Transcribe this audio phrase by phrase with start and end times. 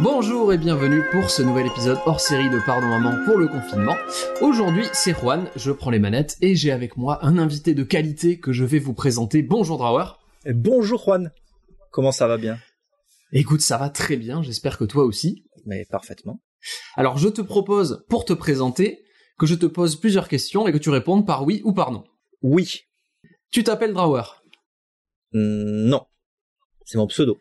[0.00, 3.96] Bonjour et bienvenue pour ce nouvel épisode hors série de Pardon Maman pour le confinement.
[4.40, 8.38] Aujourd'hui, c'est Juan, je prends les manettes et j'ai avec moi un invité de qualité
[8.38, 9.42] que je vais vous présenter.
[9.42, 10.20] Bonjour Drawer.
[10.54, 11.32] Bonjour Juan.
[11.90, 12.60] Comment ça va bien?
[13.32, 15.44] Écoute, ça va très bien, j'espère que toi aussi.
[15.66, 16.40] Mais parfaitement.
[16.94, 19.02] Alors je te propose, pour te présenter,
[19.36, 22.04] que je te pose plusieurs questions et que tu répondes par oui ou par non.
[22.40, 22.82] Oui.
[23.50, 24.44] Tu t'appelles Drawer?
[25.32, 26.06] Mm, non.
[26.84, 27.36] C'est mon pseudo.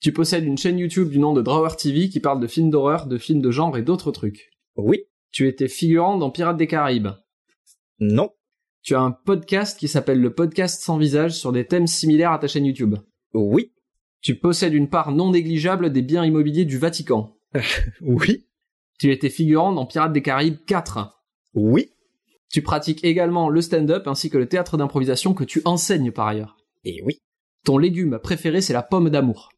[0.00, 3.06] Tu possèdes une chaîne YouTube du nom de Drawer TV qui parle de films d'horreur,
[3.06, 4.50] de films de genre et d'autres trucs.
[4.76, 5.04] Oui.
[5.32, 7.08] Tu étais figurant dans Pirates des Caraïbes.
[7.98, 8.30] Non.
[8.82, 12.38] Tu as un podcast qui s'appelle le podcast sans visage sur des thèmes similaires à
[12.38, 12.94] ta chaîne YouTube.
[13.34, 13.72] Oui.
[14.20, 17.36] Tu possèdes une part non négligeable des biens immobiliers du Vatican.
[18.00, 18.46] Oui.
[19.00, 21.22] Tu étais figurant dans Pirates des Caraïbes 4.
[21.54, 21.90] Oui.
[22.50, 26.56] Tu pratiques également le stand-up ainsi que le théâtre d'improvisation que tu enseignes par ailleurs.
[26.84, 27.20] Et oui.
[27.64, 29.50] Ton légume préféré c'est la pomme d'amour.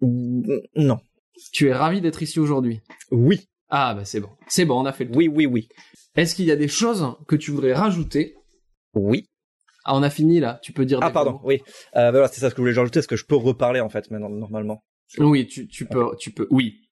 [0.00, 0.98] Non.
[1.52, 2.80] Tu es ravi d'être ici aujourd'hui.
[3.10, 3.48] Oui.
[3.68, 4.30] Ah bah c'est bon.
[4.48, 5.18] C'est bon, on a fait le tour.
[5.18, 5.68] Oui, oui, oui.
[6.16, 8.34] Est-ce qu'il y a des choses que tu voudrais rajouter
[8.94, 9.28] Oui.
[9.84, 11.40] Ah on a fini là, tu peux dire Ah pardon, mots.
[11.44, 11.62] oui.
[11.96, 13.88] Euh, voilà, c'est ça ce que je voulais rajouter, est-ce que je peux reparler en
[13.88, 14.84] fait maintenant, normalement
[15.18, 16.88] Oui, tu, tu peux tu peux oui.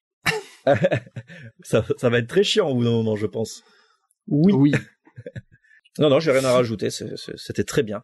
[1.62, 3.62] ça, ça va être très chiant au bout d'un moment, je pense.
[4.28, 4.52] Oui.
[4.52, 4.72] Oui.
[5.98, 8.02] Non, non, j'ai rien à rajouter, c'était très bien.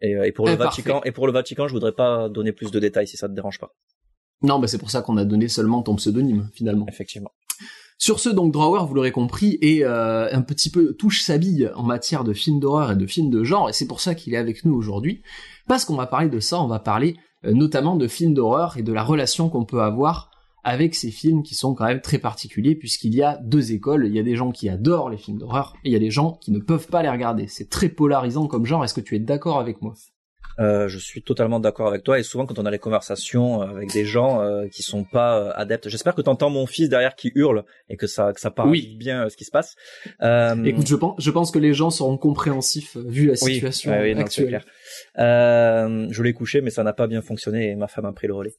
[0.00, 0.82] Et, euh, et pour le Eh, parfait.
[0.82, 3.32] Vatican, et pour le Vatican, je voudrais pas donner plus de détails si ça te
[3.34, 3.72] dérange pas.
[4.44, 6.86] Non, bah c'est pour ça qu'on a donné seulement ton pseudonyme finalement.
[6.88, 7.32] Effectivement.
[7.96, 11.70] Sur ce, donc, Drawer, vous l'aurez compris, est euh, un petit peu touche sa bille
[11.76, 14.34] en matière de films d'horreur et de films de genre, et c'est pour ça qu'il
[14.34, 15.22] est avec nous aujourd'hui,
[15.68, 18.82] parce qu'on va parler de ça, on va parler euh, notamment de films d'horreur et
[18.82, 20.30] de la relation qu'on peut avoir
[20.64, 24.14] avec ces films qui sont quand même très particuliers, puisqu'il y a deux écoles, il
[24.14, 26.32] y a des gens qui adorent les films d'horreur, et il y a des gens
[26.40, 27.46] qui ne peuvent pas les regarder.
[27.46, 29.94] C'est très polarisant comme genre, est-ce que tu es d'accord avec moi?
[30.60, 33.66] Euh, je suis totalement d'accord avec toi et souvent quand on a les conversations euh,
[33.66, 36.88] avec des gens euh, qui sont pas euh, adeptes, j'espère que tu entends mon fils
[36.88, 38.94] derrière qui hurle et que ça que ça parle Oui.
[38.96, 39.74] bien ce qui se passe.
[40.22, 43.90] Euh, Écoute, je pense, je pense que les gens seront compréhensifs vu la oui, situation
[43.90, 44.64] ouais, oui, non, c'est actuelle.
[45.18, 48.26] Euh, je l'ai couché mais ça n'a pas bien fonctionné et ma femme a pris
[48.26, 48.54] le relais.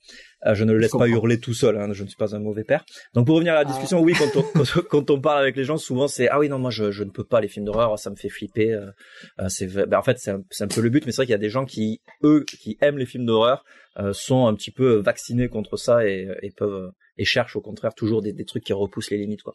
[0.46, 2.40] Euh, je ne le laisse pas hurler tout seul, hein, je ne suis pas un
[2.40, 2.86] mauvais père.
[3.14, 3.72] Donc pour revenir à la Ah.
[3.72, 4.44] discussion, oui, quand on,
[4.90, 7.10] quand, on parle avec les gens, souvent c'est ah oui non moi je, je ne
[7.10, 8.74] peux pas les films d'horreur, ça me fait flipper.
[8.74, 8.92] euh,
[9.40, 11.26] euh, c'est ben, en fait c'est un, c'est un peu le but, mais c'est vrai
[11.26, 13.64] qu'il y a des gens qui eux qui aiment les films d'horreur
[13.98, 17.94] euh, sont un petit peu vaccinés contre ça et, et peuvent et cherchent au contraire
[17.96, 19.54] toujours des, des trucs qui repoussent les limites quoi.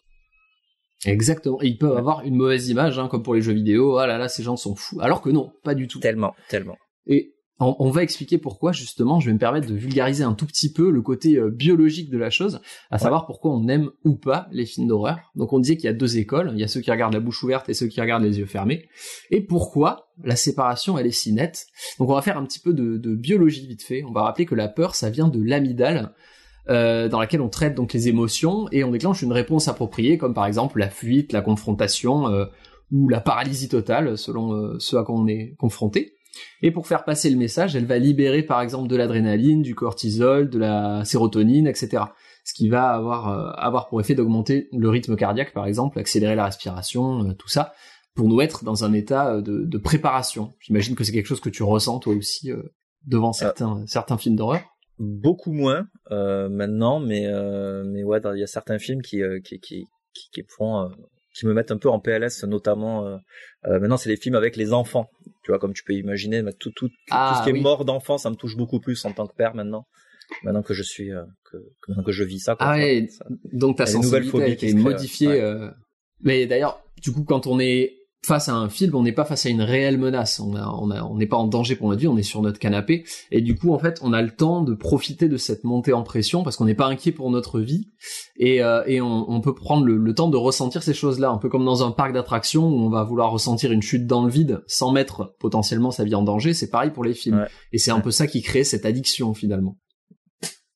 [1.06, 1.62] Exactement.
[1.62, 3.96] Et ils peuvent avoir une mauvaise image, hein, comme pour les jeux vidéo.
[3.96, 5.00] Ah là là, ces gens sont fous.
[5.00, 5.98] Alors que non, pas du tout.
[5.98, 6.76] Tellement, tellement.
[7.06, 9.18] Et on, on va expliquer pourquoi, justement.
[9.18, 12.18] Je vais me permettre de vulgariser un tout petit peu le côté euh, biologique de
[12.18, 15.18] la chose, à savoir pourquoi on aime ou pas les films d'horreur.
[15.36, 16.50] Donc on disait qu'il y a deux écoles.
[16.54, 18.46] Il y a ceux qui regardent la bouche ouverte et ceux qui regardent les yeux
[18.46, 18.86] fermés.
[19.30, 21.66] Et pourquoi la séparation, elle est si nette?
[21.98, 24.04] Donc on va faire un petit peu de, de biologie vite fait.
[24.04, 26.14] On va rappeler que la peur, ça vient de l'amygdale.
[26.70, 30.34] Euh, dans laquelle on traite donc les émotions et on déclenche une réponse appropriée comme
[30.34, 32.46] par exemple la fuite, la confrontation euh,
[32.92, 36.14] ou la paralysie totale selon euh, ce à quoi on est confronté.
[36.62, 40.48] Et pour faire passer le message, elle va libérer par exemple de l'adrénaline, du cortisol,
[40.48, 42.04] de la sérotonine, etc.
[42.44, 46.36] Ce qui va avoir, euh, avoir pour effet d'augmenter le rythme cardiaque par exemple, accélérer
[46.36, 47.72] la respiration, tout ça,
[48.14, 50.54] pour nous être dans un état de, de préparation.
[50.60, 52.62] J'imagine que c'est quelque chose que tu ressens toi aussi euh,
[53.06, 54.62] devant certains, certains films d'horreur.
[55.02, 59.40] Beaucoup moins euh, maintenant, mais euh, mais ouais, il y a certains films qui euh,
[59.40, 60.88] qui qui qui, qui me font euh,
[61.34, 63.16] qui me mettent un peu en PLS, notamment euh,
[63.64, 65.08] euh, maintenant c'est les films avec les enfants.
[65.42, 67.60] Tu vois, comme tu peux imaginer, tout tout tout, Ah, tout ce qui oui.
[67.60, 69.86] est mort d'enfants, ça me touche beaucoup plus en tant que père maintenant.
[70.44, 72.54] Maintenant que je suis euh, que, que maintenant que je vis ça.
[72.54, 72.66] quoi.
[72.68, 73.24] Ah ouais, Ça-
[73.54, 75.28] donc ta sensibilité phobies a qui créent, modifiée.
[75.28, 75.40] ouais.
[75.40, 75.70] euh,
[76.22, 79.46] Mais d'ailleurs, du coup, quand on est face à un film, on n'est pas face
[79.46, 80.40] à une réelle menace.
[80.40, 82.08] On a, on a, on n'est pas en danger pour notre vie.
[82.08, 83.04] On est sur notre canapé.
[83.30, 86.02] Et du coup, en fait, on a le temps de profiter de cette montée en
[86.02, 87.88] pression parce qu'on n'est pas inquiet pour notre vie.
[88.36, 91.38] Et, euh, et on, on peut prendre le, le temps de ressentir ces choses-là, un
[91.38, 94.30] peu comme dans un parc d'attractions où on va vouloir ressentir une chute dans le
[94.30, 96.52] vide sans mettre potentiellement sa vie en danger.
[96.52, 97.38] C'est pareil pour les films.
[97.38, 97.48] Ouais.
[97.72, 99.78] Et c'est un peu ça qui crée cette addiction finalement.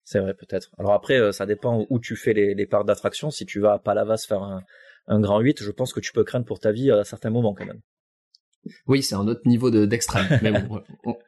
[0.06, 0.70] C'est vrai, peut-être.
[0.78, 3.30] Alors après, euh, ça dépend où tu fais les, les parcs d'attractions.
[3.30, 4.62] Si tu vas à Palavas faire un,
[5.06, 7.54] un grand 8, je pense que tu peux craindre pour ta vie à certains moments
[7.54, 7.80] quand même.
[8.86, 10.26] Oui, c'est un autre niveau de- d'extrême.
[10.42, 11.16] mais bon, on-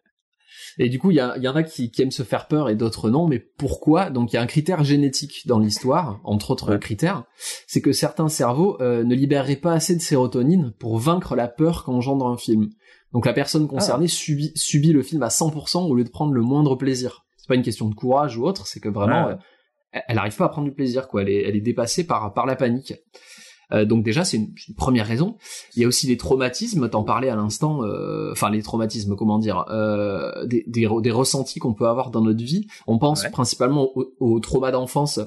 [0.78, 2.48] Et du coup, il y, a- il y en a qui, qui aiment se faire
[2.48, 3.26] peur et d'autres non.
[3.28, 4.10] Mais pourquoi?
[4.10, 6.78] Donc, il y a un critère génétique dans l'histoire, entre autres Ouais.
[6.78, 7.24] critères,
[7.66, 11.84] c'est que certains cerveaux euh, ne libéreraient pas assez de sérotonine pour vaincre la peur
[11.84, 12.68] qu'engendre un film.
[13.12, 16.42] Donc, la personne concernée subit, subit le film à 100% au lieu de prendre le
[16.42, 17.24] moindre plaisir.
[17.38, 19.32] C'est pas une question de courage ou autre, c'est que vraiment, Ouais.
[19.32, 19.36] euh,
[19.92, 21.22] elle- elle arrive pas à prendre du plaisir, quoi.
[21.22, 22.92] Elle est, elle est dépassée par par la panique.
[23.72, 25.36] Euh, donc déjà, c'est une, première raison.
[25.74, 29.38] Il y a aussi les traumatismes, t'en parlais à l'instant, euh, enfin les traumatismes, comment
[29.38, 32.66] dire, euh, des, des, des ressentis qu'on peut avoir dans notre vie.
[32.86, 33.30] On pense Ouais.
[33.30, 35.18] principalement aux, aux traumas d'enfance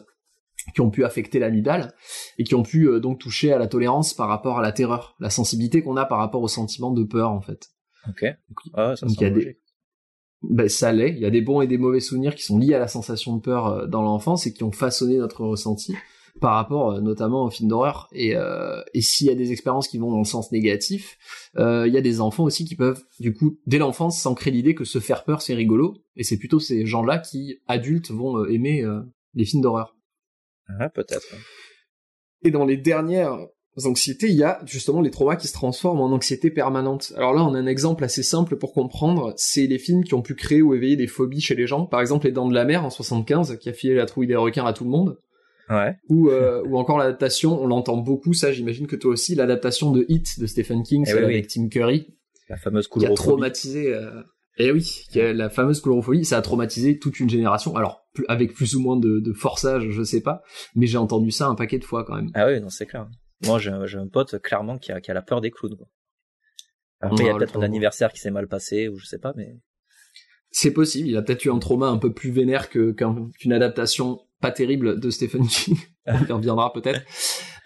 [0.74, 1.94] qui ont pu affecter l'amygdale
[2.38, 5.16] et qui ont pu euh, donc toucher à la tolérance par rapport à la terreur,
[5.20, 7.70] la sensibilité qu'on a par rapport au sentiment de peur en fait.
[8.08, 8.26] Ok.
[8.74, 9.58] Ah, ça Donc, il y a semble des- logique.
[10.44, 11.12] Ben, ça l'est.
[11.12, 13.36] Il y a des bons et des mauvais souvenirs qui sont liés à la sensation
[13.36, 15.94] de peur euh, dans l'enfance et qui ont façonné notre ressenti
[16.40, 18.08] par rapport euh, notamment aux films d'horreur.
[18.12, 21.18] Et, euh, et s'il y a des expériences qui vont dans le sens négatif,
[21.58, 24.76] euh, il y a des enfants aussi qui peuvent, du coup, dès l'enfance, s'ancrer l'idée
[24.76, 25.98] que se faire peur, c'est rigolo.
[26.16, 29.02] Et c'est plutôt ces gens-là qui, adultes, vont euh, aimer euh,
[29.34, 29.96] les films d'horreur.
[30.80, 31.28] Ah, peut-être.
[32.44, 33.38] Et dans les dernières
[33.84, 37.14] anxiétés, il y a justement les traumas qui se transforment en anxiété permanente.
[37.16, 39.34] Alors là, on a un exemple assez simple pour comprendre.
[39.38, 41.86] C'est les films qui ont pu créer ou éveiller des phobies chez les gens.
[41.86, 44.36] Par exemple, Les Dents de la Mer en 75, qui a filé la trouille des
[44.36, 45.18] requins à tout le monde.
[45.70, 45.96] Ouais.
[46.10, 50.06] Ou, euh, ou encore l'adaptation, on l'entend beaucoup, ça j'imagine que toi aussi, l'adaptation de
[50.10, 51.48] Hit de Stephen King, Eh celle oui, avec oui.
[51.48, 52.08] Tim Curry,
[52.50, 53.94] La fameuse qui a traumatisé...
[53.94, 54.24] Euh...
[54.62, 57.78] Eh oui, qui a la fameuse coulrophobie, ça a traumatisé toute une génération.
[57.78, 60.42] Alors, avec plus ou moins de, de forçage, je sais pas,
[60.76, 62.30] mais j'ai entendu ça un paquet de fois quand même.
[62.34, 63.08] Ah oui, non, c'est clair.
[63.46, 65.88] Moi, j'ai un, pote, clairement, qui a, qui a la peur des clowns, quoi.
[67.00, 69.20] Après, il y a le peut-être un anniversaire qui s'est mal passé, ou je sais
[69.20, 69.56] pas, mais...
[70.52, 72.94] C'est possible, il a peut-être eu un trauma un peu plus vénère que-
[73.38, 75.78] qu'une adaptation pas terrible de Stephen King.
[76.08, 77.02] On y reviendra peut-être.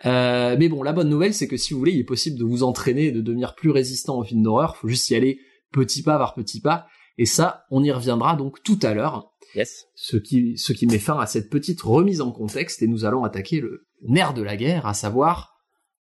[0.05, 2.43] Euh, mais bon, la bonne nouvelle, c'est que si vous voulez, il est possible de
[2.43, 4.75] vous entraîner et de devenir plus résistant aux films d'horreur.
[4.77, 5.39] Faut juste y aller
[5.71, 6.87] petit pas par petit pas.
[7.17, 9.31] Et ça, on y reviendra donc tout à l'heure.
[9.55, 9.85] Yes.
[9.95, 13.23] Ce qui, ce qui met fin à cette petite remise en contexte et nous allons
[13.23, 15.53] attaquer le nerf de la guerre, à savoir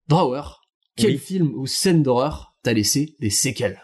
[0.10, 0.44] Drawer.
[0.98, 1.18] Quel Oui.
[1.18, 3.82] film ou scène d'horreur t'a laissé des séquelles?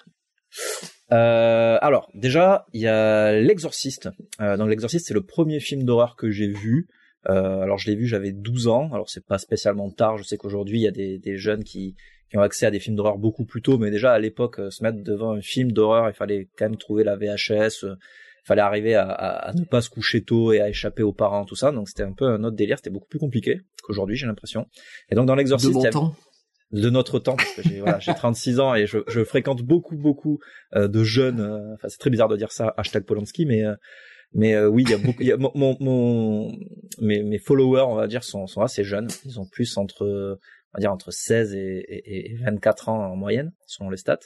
[1.13, 4.09] Euh, alors, déjà, il y a L'Exorciste.
[4.41, 6.87] Euh, donc, L'Exorciste, c'est le premier film d'horreur que j'ai vu.
[7.29, 8.89] Euh, alors, je l'ai vu, j'avais 12 ans.
[8.93, 10.17] Alors, c'est pas spécialement tard.
[10.17, 11.95] Je sais qu'aujourd'hui, il y a des, des jeunes qui,
[12.29, 13.77] qui ont accès à des films d'horreur beaucoup plus tôt.
[13.77, 16.77] Mais déjà, à l'époque, euh, se mettre devant un film d'horreur, il fallait quand même
[16.77, 17.83] trouver la VHS.
[17.85, 17.95] euh,
[18.43, 21.13] il fallait arriver à, à, à ne pas se coucher tôt et à échapper aux
[21.13, 21.71] parents, tout ça.
[21.71, 22.77] Donc, c'était un peu un autre délire.
[22.77, 24.67] C'était beaucoup plus compliqué qu'aujourd'hui, j'ai l'impression.
[25.09, 26.15] Et donc, dans De L'Exorciste, mon temps
[26.73, 30.39] de notre temps parce que j'ai voilà, j'ai 36 ans et je, fréquente beaucoup beaucoup
[30.75, 33.75] euh, de jeunes euh, enfin c'est très bizarre de dire ça hashtag Polanski mais euh,
[34.33, 34.93] mais euh, oui il y
[35.31, 36.51] a beaucoup mon,
[36.99, 39.07] mes, followers on va dire sont sont assez jeunes.
[39.25, 40.39] Ils ont plus entre
[40.79, 44.17] dire entre 16 et, et, et 24 ans en moyenne selon les stats.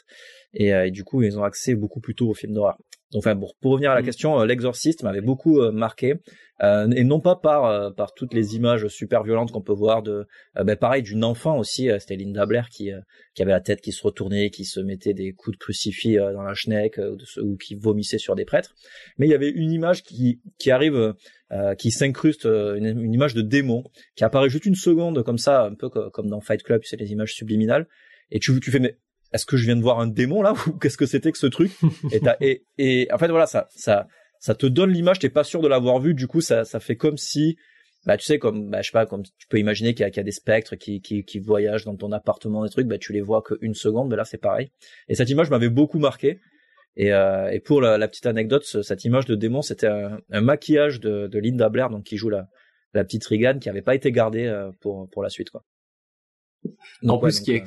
[0.53, 2.77] Et, euh, et du coup ils ont accès beaucoup plus tôt aux films d'horreur
[3.11, 4.05] donc enfin bon pour revenir à la Mm.
[4.05, 6.15] question euh, l'exorciste m'avait beaucoup euh, marqué
[6.61, 10.03] euh, et non pas par euh, par toutes les images super violentes qu'on peut voir
[10.03, 10.25] de
[10.57, 12.99] euh, ben, pareil d'une enfant aussi euh, c'était Linda Blair qui euh,
[13.33, 16.41] qui avait la tête qui se retournait qui se mettait des coups de crucifix dans
[16.41, 16.99] la schneck
[17.41, 18.75] ou qui vomissait sur des prêtres
[19.17, 21.13] mais il y avait une image qui qui arrive
[21.53, 23.83] euh, qui s'incruste une, une image de démon
[24.15, 26.97] qui apparaît juste une seconde comme ça un peu co- comme dans Fight Club sais
[26.97, 27.87] les images subliminales
[28.31, 28.97] et tu tu fais mais
[29.33, 31.47] est-ce que je viens de voir un démon là ou qu'est-ce que c'était que ce
[31.47, 31.71] truc
[32.11, 34.07] et, t'as- et et en fait voilà ça ça
[34.39, 36.95] ça te donne l'image t'es pas sûr de l'avoir vu du coup ça ça fait
[36.95, 37.57] comme si
[38.05, 40.09] bah tu sais comme bah je sais pas comme tu peux imaginer qu'il y a,
[40.11, 42.97] qu'il y a des spectres qui, qui qui voyagent dans ton appartement des trucs bah
[42.97, 44.71] tu les vois qu'une seconde mais là c'est pareil.
[45.09, 46.39] Et cette image m'avait beaucoup marqué.
[46.99, 50.19] Et, euh, et pour la, la petite anecdote ce- cette image de démon c'était un,
[50.31, 52.47] un maquillage de, de Linda Blair donc qui joue la
[52.93, 55.63] la petite Regan qui avait pas été gardée euh, pour pour la suite quoi.
[56.65, 56.69] En
[57.03, 57.65] Donc, ouais, plus, ce donc, qui est, euh,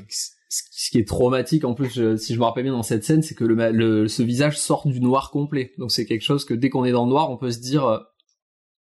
[0.53, 3.23] ce qui est traumatique, en plus, je- si je me rappelle bien dans cette scène,
[3.23, 5.73] c'est que le, ce visage sort du noir complet.
[5.79, 7.85] Donc c'est quelque chose que dès qu'on est dans le noir, on peut se dire
[7.87, 7.99] euh,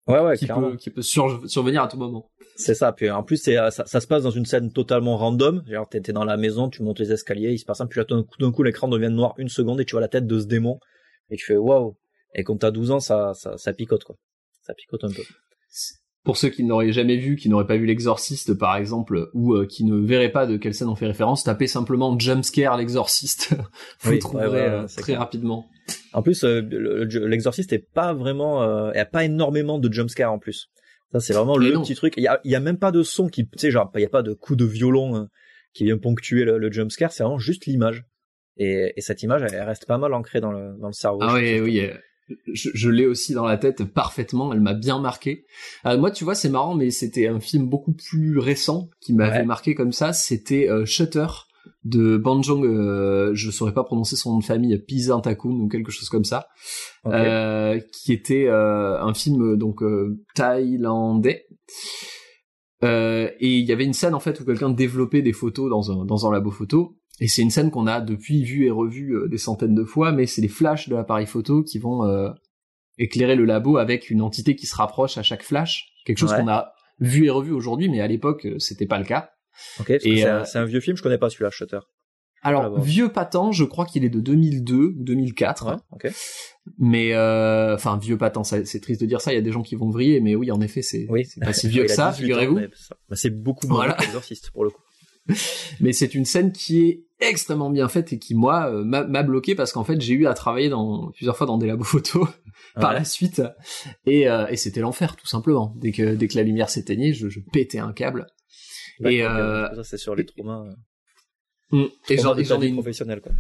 [0.09, 2.31] ouais ouais qui peut, qui peut sur- survenir à tout moment.
[2.57, 2.93] C'est ça.
[2.93, 5.65] Puis en plus, euh, ça, ça se passe dans une scène totalement random.
[5.67, 8.05] Genre, t'es dans la maison, tu montes les escaliers, il se passe un, puis là,
[8.05, 10.39] d'un coup, d'un coup, l'écran devient noir une seconde et tu vois la tête de
[10.39, 10.79] ce démon
[11.31, 11.97] et tu fais waouh.
[12.35, 14.17] Et quand t'as 12 ans, ça, ça, ça picote quoi.
[14.61, 15.23] Ça picote un peu.
[16.25, 19.67] Pour ceux qui n'auraient jamais vu, qui n'auraient pas vu l'exorciste par exemple, ou euh,
[19.67, 23.55] qui ne verraient pas de quelle scène on fait référence, tapez simplement jumpscare l'exorciste.
[24.01, 25.19] Vous Oui, trouverez ouais, ouais, euh, très clair.
[25.19, 25.69] rapidement.
[26.15, 29.79] En plus, euh, le- le- l'exorciste est pas vraiment, euh, il y a pas énormément
[29.79, 30.71] de jumpscare en plus.
[31.13, 31.83] Ça, c'est vraiment Mais le non.
[31.83, 32.15] petit truc.
[32.17, 34.01] Il y a, il y a même pas de son qui, tu sais, genre, il
[34.01, 35.29] y a pas de coup de violon hein,
[35.75, 37.13] qui vient ponctuer le, le jumpscare.
[37.13, 38.05] C'est vraiment juste l'image.
[38.57, 41.19] Et, et cette image, elle, elle reste pas mal ancrée dans le, dans le cerveau.
[41.23, 41.91] Ah oui, oui.
[42.53, 45.45] Je, je l'ai aussi dans la tête parfaitement, elle m'a bien marqué.
[45.85, 49.39] Euh, moi, tu vois, c'est marrant, mais c'était un film beaucoup plus récent qui m'avait
[49.39, 49.45] Ouais.
[49.45, 50.13] marqué comme ça.
[50.15, 51.27] C'était euh, Shutter
[51.85, 56.09] de Banjong, euh, je saurais pas prononcer son nom de famille, Pisantakun ou quelque chose
[56.09, 56.47] comme ça,
[57.07, 61.45] euh, qui était euh, un film donc euh, thaïlandais.
[62.83, 65.91] Euh, et il y avait une scène en fait où quelqu'un développait des photos dans
[65.91, 66.97] un dans un labo photo.
[67.21, 70.11] Et c'est une scène qu'on a depuis vue et revue euh, des centaines de fois,
[70.13, 72.31] mais c'est les flashs de l'appareil photo qui vont euh,
[72.99, 75.87] éclairer le labo avec une entité qui se rapproche à chaque flash.
[76.05, 76.41] Quelque chose Ouais.
[76.41, 79.31] qu'on a vu et revu aujourd'hui, mais à l'époque euh, c'était pas le cas.
[79.81, 81.79] Ok, c'est euh, un- c'est un vieux film, je connais pas celui-là, Shutter.
[82.43, 85.67] Alors vieux patent, je crois qu'il est de 2002 ou 2004.
[85.67, 86.13] Ouais, ok.
[86.79, 89.33] Mais euh, enfin vieux patent, c'est triste de dire ça.
[89.33, 91.27] Il y a des gens qui vont vriller, mais oui, en effet, c'est Oui.
[91.41, 92.57] pas si vieux que ça, 18 ans, figurez-vous.
[93.09, 93.95] bah, c'est beaucoup moins Voilà.
[93.95, 94.83] que l'exorciste pour le coup.
[95.81, 99.55] Mais c'est une scène qui est extrêmement bien faite et qui moi euh, m'a bloqué
[99.55, 102.29] parce qu'en fait j'ai eu à travailler dans plusieurs fois dans des labos photos
[102.75, 102.99] par Ouais.
[102.99, 103.43] la suite
[104.05, 105.75] et, euh, et c'était l'enfer tout simplement.
[105.79, 108.27] Dès que dès que la lumière s'éteignait, je, je pétais un câble.
[109.05, 110.65] Et, euh, c'est sur les traumas.
[111.71, 111.85] Mm.
[112.11, 113.33] Et et j'en ai une professionnelle quoi.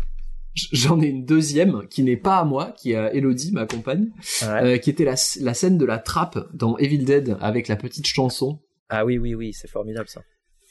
[0.72, 4.10] j'en ai une deuxième qui n'est pas à moi, qui est à Elodie, ma compagne,
[4.42, 4.48] Ouais.
[4.62, 8.06] euh, qui était la, la scène de la trappe dans Evil Dead avec la petite
[8.06, 10.22] chanson Ah oui, oui, oui, c'est formidable ça.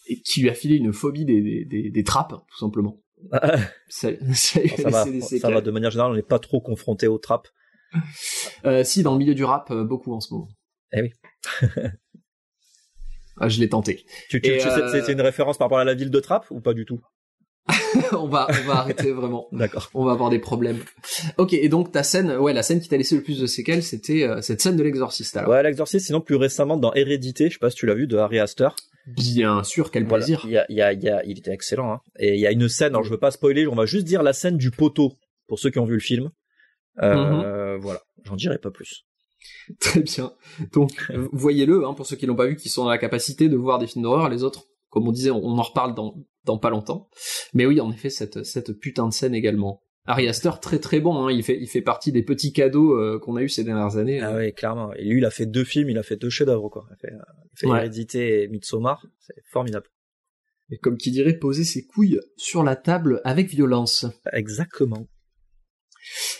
[0.06, 3.02] Et qui lui a filé une phobie des, des, des, des trappes, tout simplement.
[3.88, 7.08] Ça, ça lui a ça, va, ça de manière générale, on n'est pas trop confronté
[7.08, 7.48] aux trappes.
[8.66, 10.48] Euh, si, dans le milieu du rap, euh, beaucoup en ce moment.
[10.94, 11.14] Eh oui.
[13.38, 14.06] ah, je l'ai tenté.
[14.30, 16.10] Tu, tu, Et, tu sais- euh, c'est c'est une référence par rapport à la ville
[16.10, 17.02] de Trappes ou pas du tout?
[18.12, 19.48] on va, on va arrêter vraiment.
[19.52, 19.90] D'accord.
[19.94, 20.80] On va avoir des problèmes.
[21.38, 23.84] Ok, et donc ta scène, ouais, la scène qui t'a laissé le plus de séquelles,
[23.84, 25.38] c'était euh, cette scène de l'exorciste.
[25.38, 28.06] Alors, Ouais, l'exorciste, sinon plus récemment dans Hérédité, je sais pas si tu l'as vu,
[28.08, 28.76] de Harry Astor.
[29.08, 30.26] bien sûr, quel Voilà.
[30.26, 30.42] plaisir.
[30.46, 31.92] Il, y a, il, y a, il, y a- il était excellent.
[31.94, 32.02] Hein.
[32.20, 34.24] Et il y a une scène, alors je veux pas spoiler, on va juste dire
[34.24, 35.14] la scène du poteau,
[35.48, 36.32] pour ceux qui ont vu le film.
[37.02, 39.06] Euh, Voilà, j'en dirai pas plus.
[39.80, 40.34] Très bien.
[40.74, 40.92] Donc,
[41.32, 43.80] voyez-le, hein, pour ceux qui l'ont pas vu, qui sont dans la capacité de voir
[43.80, 44.30] des films d'horreur.
[44.30, 47.10] Les autres, comme on disait, on en reparle dans, dans pas longtemps.
[47.54, 49.82] Mais oui, en effet, cette, cette putain de scène également.
[50.06, 51.26] Ari Aster, très très bon.
[51.26, 53.96] Hein, il fait, il fait partie des petits cadeaux euh, qu'on a eu ces dernières
[53.96, 54.20] années.
[54.22, 54.94] Ah ouais, clairement.
[54.96, 56.86] Et lui, il a fait deux films, il a fait deux chefs-d'œuvre, quoi.
[56.90, 57.78] Il a fait, euh, il a fait Ouais.
[57.78, 59.06] Hérédité et Midsommar.
[59.20, 59.88] C'est formidable.
[60.70, 64.06] Et comme qui dirait, poser ses couilles sur la table avec violence.
[64.34, 65.08] Exactement.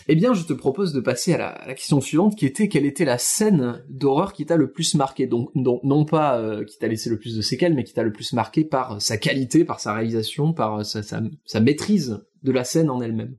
[0.08, 2.68] Eh bien, je te propose de passer à la, à la question suivante, qui était
[2.68, 5.26] quelle était la scène d'horreur qui t'a le plus marqué?
[5.26, 8.02] Donc, non, non pas euh, qui t'a laissé le plus de séquelles, mais qui t'a
[8.02, 12.18] le plus marqué par sa qualité, par sa réalisation, par euh, sa, sa, sa maîtrise
[12.42, 13.36] de la scène en elle-même.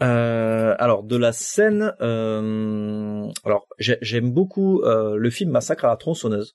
[0.00, 5.88] Euh, alors de la scène, euh, alors j'ai- j'aime beaucoup euh, le film Massacre à
[5.88, 6.54] la tronçonneuse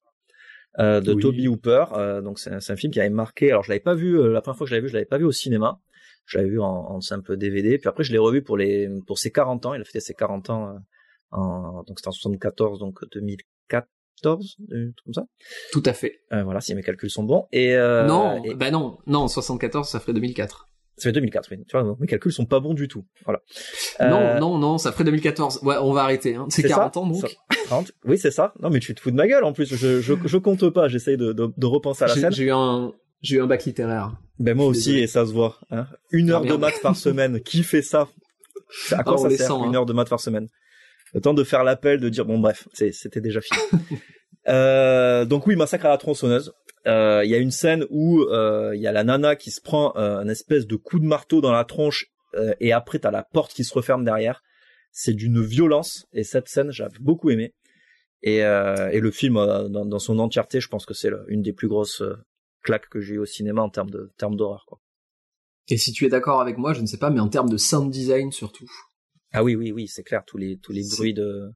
[0.79, 1.21] euh, de Oui.
[1.21, 1.85] Toby Hooper.
[1.93, 3.51] Euh, donc c'est un, un film qui avait marqué.
[3.51, 5.05] Alors je l'avais pas vu euh, la première fois que je l'avais vu, je l'avais
[5.05, 5.79] pas vu au cinéma.
[6.25, 7.77] Je l'avais vu en, en simple DVD.
[7.77, 9.73] Puis après je l'ai revu pour les pour ses 40 ans.
[9.73, 10.73] Il a fêté ses 40 ans euh,
[11.31, 13.87] en donc c'était en 74 donc 2014
[14.71, 15.25] un truc comme ça.
[15.71, 16.21] Tout à fait.
[16.31, 17.47] Euh, voilà si mes calculs sont bons.
[17.51, 20.69] Et euh, non, et- bah non, non, 74, ça ferait 2004.
[20.97, 21.49] ça fait 2004.
[21.51, 21.57] Oui.
[21.67, 23.05] Tu vois donc mes calculs sont pas bons du tout.
[23.25, 23.41] Voilà.
[23.99, 25.59] Non, Euh, non, non, ça ferait 2014.
[25.63, 26.35] Ouais, on va arrêter.
[26.35, 26.45] Hein.
[26.49, 27.17] C'est C'est 40 ça ans donc.
[27.17, 27.27] Ça-
[27.65, 28.53] 30 Oui, c'est ça.
[28.61, 29.73] Non, mais tu te fous de ma gueule en plus.
[29.75, 30.87] Je, je, je compte pas.
[30.87, 32.31] J'essaye de, de, de repenser à la scène.
[32.31, 34.15] j'ai eu un, j'ai eu un bac littéraire.
[34.39, 35.03] Ben moi aussi, désolé.
[35.03, 35.57] et ça se voit.
[35.71, 35.87] Hein.
[36.11, 37.41] Une heure Ah, de maths par semaine.
[37.41, 38.07] Qui fait ça?
[38.91, 39.65] À quoi Ah, on ça sert sent, hein.
[39.67, 40.49] Une heure de maths par semaine?
[41.13, 43.59] Le temps de faire l'appel, de dire bon bref, c'était déjà fini.
[44.47, 46.53] euh, donc oui, massacre à la tronçonneuse.
[46.87, 49.61] Euh, Il y a une scène où euh, il y a la nana qui se
[49.61, 53.11] prend euh, un espèce de coup de marteau dans la tronche euh, et après t'as
[53.11, 54.41] la porte qui se referme derrière.
[54.91, 57.53] C'est d'une violence et cette scène j'avais beaucoup aimé.
[58.23, 61.53] Et, euh, et le film dans, dans son entièreté, je pense que c'est une des
[61.53, 62.01] plus grosses
[62.63, 64.65] claques que j'ai eu au cinéma en termes de termes d'horreur.
[64.67, 64.79] Quoi.
[65.69, 67.57] Et si tu es d'accord avec moi, je ne sais pas, mais en termes de
[67.57, 68.65] sound design surtout.
[69.31, 70.23] Ah oui, oui, oui, c'est clair.
[70.25, 71.49] Tous les tous les C'est- bruits de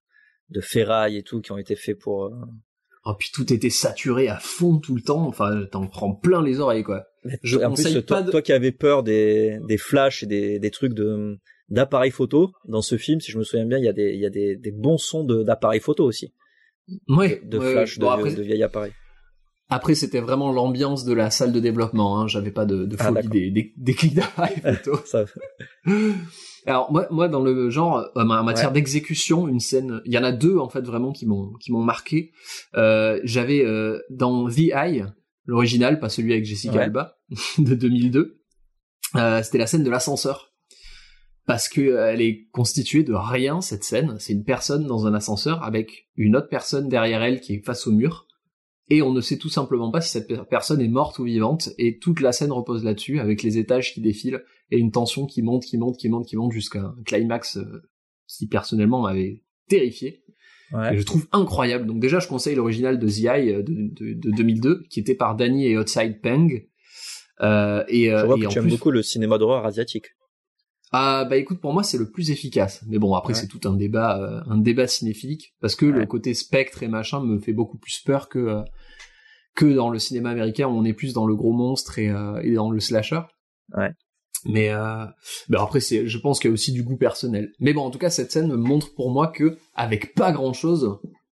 [0.49, 2.25] de ferraille et tout qui ont été faits pour.
[2.25, 2.31] euh,
[3.09, 5.27] Oh, puis tout était saturé à fond tout le temps.
[5.27, 7.05] Enfin, t'en prends plein les oreilles, quoi.
[7.41, 10.71] Je en plus, toi, de- toi qui avais peur des des flashs et des des
[10.71, 11.37] trucs de
[11.69, 14.19] d'appareils photo dans ce film, si je me souviens bien, il y a des il
[14.19, 16.33] y a des des bons sons de d'appareils photo aussi,
[17.07, 17.41] Ouais.
[17.45, 18.93] de ouais, flash bon, de, après, de vieilles appareils.
[19.69, 22.19] Après, c'était vraiment l'ambiance de la salle de développement.
[22.19, 22.27] Hein.
[22.27, 24.19] J'avais pas de, de Ah, des, des, des clics.
[25.05, 25.25] Ça,
[26.65, 28.73] Alors moi, moi dans le genre, euh, en matière Ouais.
[28.73, 31.83] d'exécution, une scène, il y en a deux en fait vraiment qui m'ont qui m'ont
[31.83, 32.31] marqué.
[32.75, 35.05] Euh, J'avais euh, dans The Eye,
[35.45, 36.81] l'original, pas celui avec Jessica Ouais.
[36.83, 37.17] Alba
[37.57, 38.39] de 2002.
[39.15, 40.53] euh, C'était la scène de l'ascenseur
[41.45, 44.17] parce que elle est constituée de rien cette scène.
[44.19, 47.87] C'est une personne dans un ascenseur avec une autre personne derrière elle qui est face
[47.87, 48.26] au mur.
[48.89, 51.69] Et on ne sait tout simplement pas si cette per- personne est morte ou vivante,
[51.77, 55.41] et toute la scène repose là-dessus, avec les étages qui défilent, et une tension qui
[55.41, 57.83] monte, qui monte, qui monte, qui monte jusqu'à un climax euh,
[58.27, 60.23] qui personnellement m'avait terrifié.
[60.71, 60.95] ouais.
[60.95, 61.85] Et je trouve incroyable.
[61.85, 65.15] Donc déjà, je conseille l'original de The Eye euh, de, de, de 2002, qui était
[65.15, 66.65] par Danny et Outside Peng.
[67.41, 70.07] Euh, et, Je euh, vois et que en tu aimes beaucoup le cinéma d'horreur asiatique.
[70.99, 72.83] Ah bah écoute, pour moi c'est le plus efficace.
[72.87, 73.39] Mais bon, après Ouais.
[73.39, 77.19] c'est tout un débat, euh, un débat cinéphilique, parce que le côté spectre et machin
[77.23, 78.61] me fait beaucoup plus peur que euh,
[79.55, 82.39] que dans le cinéma américain où on est plus dans le gros monstre et, euh,
[82.43, 83.21] et dans le slasher.
[83.75, 83.91] Ouais.
[84.45, 85.05] Mais euh,
[85.49, 87.51] bah après c'est, je pense qu'il y a aussi du goût personnel.
[87.59, 90.53] Mais bon, en tout cas cette scène me montre pour moi que avec pas grand
[90.53, 90.99] chose,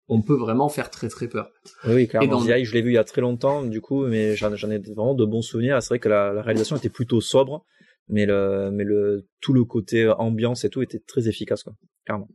[0.09, 1.49] on peut vraiment faire très très peur.
[1.85, 2.39] Oui, oui, Et clairement.
[2.39, 4.79] dans je l'ai vu il y a très longtemps, du coup, mais j'en j'en ai
[4.79, 5.81] vraiment de bons souvenirs.
[5.83, 7.65] C'est vrai que la, la réalisation était plutôt sobre,
[8.09, 11.73] mais le, mais le, tout le côté ambiance et tout était très efficace, quoi.
[12.05, 12.27] Clairement.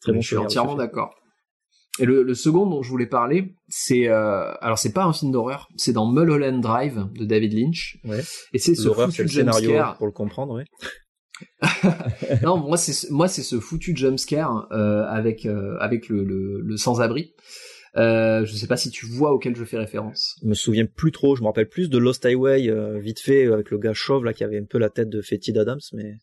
[0.00, 1.14] Très bon je suis entièrement d'accord.
[2.00, 5.32] Et le, le second dont je voulais parler, c'est euh, alors c'est pas un film
[5.32, 7.98] d'horreur, c'est dans Mulholland Drive de David Lynch.
[8.04, 8.20] Ouais.
[8.52, 9.96] Et c'est ce foutu c'est le scénario, jumpscare.
[9.96, 10.64] pour le comprendre, oui.
[12.42, 16.60] non, moi c'est ce- moi c'est ce foutu jumpscare euh, avec euh, avec le, le,
[16.60, 17.34] le sans-abri.
[17.96, 20.36] Euh, je sais pas si tu vois auquel je fais référence.
[20.42, 23.46] Je me souviens plus trop, je me rappelle plus de Lost Highway, euh, vite fait,
[23.46, 25.80] euh, avec le gars chauve, là, qui avait un peu la tête de Fetty Adams,
[25.92, 26.14] mais,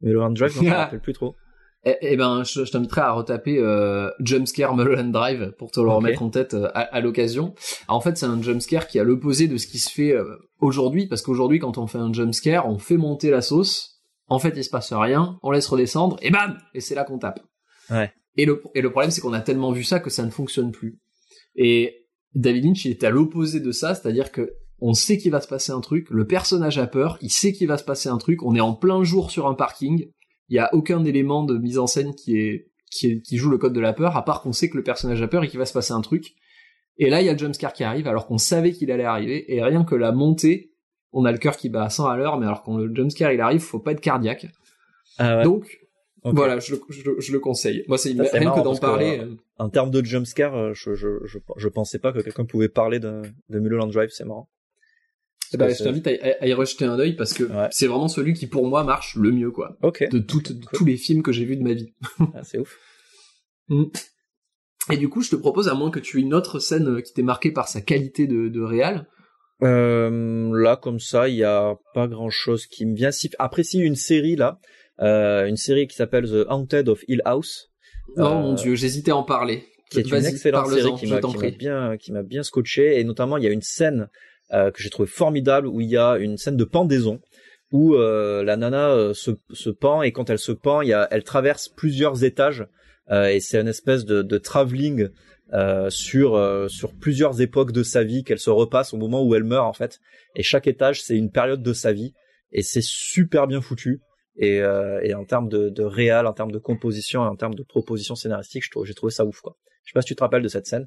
[0.00, 1.36] mais Hand Drive, je me rappelle plus trop.
[1.84, 5.88] Eh, eh ben, je, je t'inviterai à retaper euh, Jumpscare Mulholland Drive pour te le
[5.88, 7.54] remettre en tête euh, à, à l'occasion.
[7.88, 10.12] Alors, En fait, c'est un jumpscare qui est à l'opposé de ce qui se fait
[10.12, 14.02] euh, aujourd'hui, parce qu'aujourd'hui, quand on fait un jumpscare, on fait monter la sauce.
[14.28, 17.18] En fait, il se passe rien, on laisse redescendre, et bam Et c'est là qu'on
[17.18, 17.40] tape.
[17.90, 18.12] Ouais.
[18.36, 20.72] Et le, et le problème, c'est qu'on a tellement vu ça que ça ne fonctionne
[20.72, 20.98] plus.
[21.56, 25.40] Et David Lynch, il est à l'opposé de ça, c'est-à-dire que on sait qu'il va
[25.40, 28.16] se passer un truc, le personnage a peur, il sait qu'il va se passer un
[28.16, 30.10] truc, on est en plein jour sur un parking,
[30.48, 33.50] il y a aucun élément de mise en scène qui est qui, est- qui joue
[33.50, 35.48] le code de la peur, à part qu'on sait que le personnage a peur et
[35.48, 36.32] qu'il va se passer un truc.
[36.98, 39.54] Et là, il y a le jumpscare qui arrive, alors qu'on savait qu'il allait arriver,
[39.54, 40.72] et rien que la montée,
[41.12, 43.32] on a le cœur qui bat à 100 à l'heure, mais alors quand le jumpscare
[43.32, 44.48] il arrive, faut pas être cardiaque.
[45.18, 45.44] Ah ouais.
[45.44, 45.78] Donc,
[46.24, 47.84] voilà, je, le- je, le- je le conseille.
[47.86, 49.18] Moi, c'est rien que d'en que, parler.
[49.20, 52.46] euh, euh, En termes de jumpscare, euh, je, je, je, je pensais pas que quelqu'un
[52.46, 54.48] pouvait parler de, de Mulholland Drive, c'est marrant.
[55.58, 57.68] Parce je t'invite à, y rejeter un œil parce que Ouais.
[57.70, 59.76] c'est vraiment celui qui pour moi marche le mieux, quoi.
[59.82, 61.92] De, tous les films que j'ai vus de ma vie.
[62.34, 62.78] Ah, c'est ouf.
[64.90, 67.00] Et du coup, je te propose, à moins que tu aies une autre scène euh,
[67.00, 69.06] qui t'ait marqué par sa qualité de, de réal,
[69.62, 73.10] Euh, là, comme ça, il y a pas grand chose qui me vient.
[73.10, 74.58] Si, après, si une série là,
[75.00, 77.69] euh, une série qui s'appelle The Haunted of Hill House,
[78.16, 79.64] Oh mon dieu, j'hésitais à en parler.
[79.90, 81.20] qui est une excellente série qui m'a
[81.50, 83.00] bien qui m'a bien scotché.
[83.00, 84.08] Et notamment il y a une scène
[84.52, 87.20] euh, que j'ai trouvé formidable où il y a une scène de pendaison
[87.72, 90.92] où euh, la nana euh, se, se pend et quand elle se pend, il y
[90.92, 92.66] a, elle traverse plusieurs étages
[93.10, 95.08] euh, et c'est une espèce de, de travelling
[95.52, 99.34] euh, sur euh, sur plusieurs époques de sa vie qu'elle se repasse au moment où
[99.34, 100.00] elle meurt en fait.
[100.36, 102.14] Et chaque étage c'est une période de sa vie
[102.52, 104.00] et c'est super bien foutu
[104.40, 107.54] et, euh, et en termes de, de réal, en termes de composition et en termes
[107.54, 109.56] de proposition scénaristique, j'ai trouvé ça ouf quoi.
[109.84, 110.86] Je sais pas si tu te rappelles de cette scène.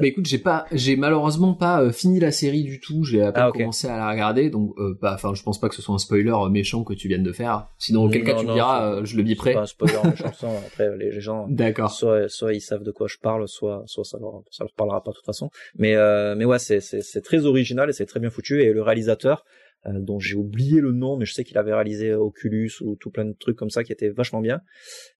[0.00, 3.04] Mais écoute, j'ai pas, j'ai malheureusement pas euh, fini la série du tout.
[3.04, 5.68] J'ai à peine Ah, commencé à la regarder, donc, euh, bah, enfin, je pense pas
[5.68, 7.68] que ce soit un spoiler euh, méchant que tu viennes de faire.
[7.78, 9.54] Sinon, auquel cas Non, tu me diras, euh, je le C'est biperai.
[9.54, 11.92] pas un spoiler méchant, après les, gens D'accord.
[11.92, 15.00] soit soit ils savent de quoi je parle, soit soit ça leur ça leur parlera
[15.04, 15.48] pas de toute façon.
[15.76, 18.72] Mais euh, mais ouais, c'est c'est c'est très original et c'est très bien foutu et
[18.72, 19.44] le réalisateur
[19.86, 23.24] dont j'ai oublié le nom mais je sais qu'il avait réalisé Oculus ou tout plein
[23.24, 24.60] de trucs comme ça qui étaient vachement bien.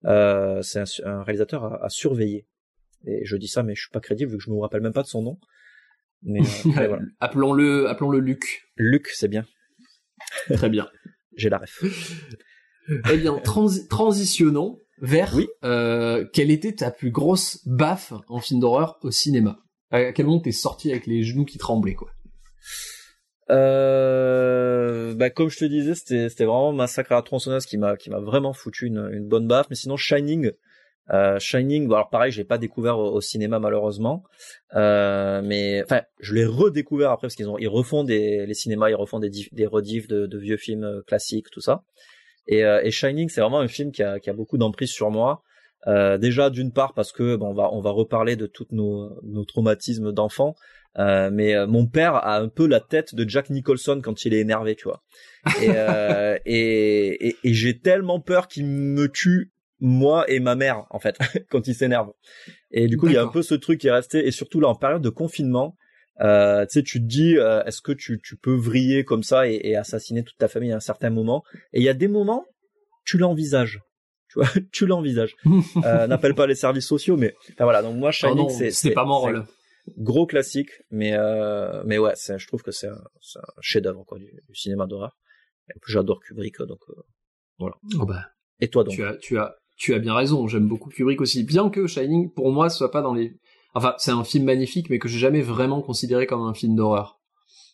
[0.05, 2.45] Euh, c'est un, un réalisateur à, à surveiller.
[3.05, 4.93] Et je dis ça mais je suis pas crédible vu que je me rappelle même
[4.93, 5.37] pas de son nom.
[6.21, 6.43] Mais, euh,
[6.87, 6.99] voilà.
[7.19, 8.63] Appelons-le, appelons-le Luc.
[8.77, 9.45] Luc, c'est bien.
[10.53, 10.87] Très bien.
[11.35, 11.83] J'ai la ref.
[13.11, 15.47] eh bien, transi- transitionnons vers Oui.
[15.65, 19.59] euh, quelle était ta plus grosse baffe en film d'horreur au cinéma?
[19.91, 22.09] À quel moment t'es sorti avec les genoux qui tremblaient, quoi?
[23.49, 27.97] Euh, bah comme je te disais, c'était c'était vraiment Massacre à la tronçonneuse qui m'a
[27.97, 29.67] qui m'a vraiment foutu une, une bonne baffe.
[29.69, 30.51] Mais sinon Shining,
[31.11, 34.23] euh, Shining, bon alors pareil, je l'ai pas découvert au, cinéma malheureusement,
[34.75, 38.89] euh, mais enfin je l'ai redécouvert après parce qu'ils ont ils refont des les cinémas,
[38.89, 41.83] ils refont des des rediffs de, de vieux films euh, classiques, tout ça.
[42.47, 45.11] Et, euh, et Shining, c'est vraiment un film qui a qui a beaucoup d'emprise sur
[45.11, 45.43] moi.
[45.87, 49.19] Euh, déjà d'une part parce que bon, on va on va reparler de tous nos
[49.23, 50.55] nos traumatismes d'enfants.
[50.99, 54.33] Euh, mais euh, mon père a un peu la tête de Jack Nicholson quand il
[54.33, 55.03] est énervé, tu vois.
[55.61, 60.85] Et, euh, et, et, et j'ai tellement peur qu'il me tue moi et ma mère
[60.91, 61.17] en fait
[61.49, 62.11] quand il s'énerve.
[62.71, 64.25] Et du coup, il y a un peu ce truc qui est resté.
[64.25, 65.75] Et surtout là, en période de confinement,
[66.21, 69.47] euh, tu sais, tu te dis, euh, est-ce que tu, tu peux vriller comme ça
[69.47, 71.43] et, et assassiner toute ta famille à un certain moment?
[71.73, 72.45] Et il y a des moments,
[73.05, 73.81] tu l'envisages.
[74.29, 75.35] Tu vois, tu l'envisages.
[75.83, 77.81] Euh, N'appelle pas les services sociaux, mais enfin, voilà.
[77.81, 79.45] Donc moi, Shining, c'est pas mon rôle.
[79.97, 83.03] Gros classique, mais euh, mais ouais, je trouve que c'est un,
[83.61, 85.17] chef-d'œuvre du, du cinéma d'horreur.
[85.87, 86.79] J'adore Kubrick, donc.
[86.89, 87.69] euh,
[87.99, 88.25] Oh bah,
[88.59, 90.47] Et toi donc tu as, tu as, tu as bien raison.
[90.47, 93.37] J'aime beaucoup Kubrick aussi, bien que Shining, pour moi, soit pas dans les.
[93.73, 97.19] Enfin, c'est un film magnifique, mais que j'ai jamais vraiment considéré comme un film d'horreur.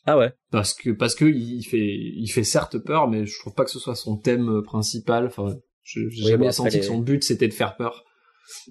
[0.05, 0.31] Ah ouais.
[0.51, 3.71] Parce que parce que il fait il fait certes peur, mais je trouve pas que
[3.71, 5.25] ce soit son thème principal.
[5.27, 8.05] Enfin, j'ai Oui, jamais bon, senti les- que son but c'était de faire peur.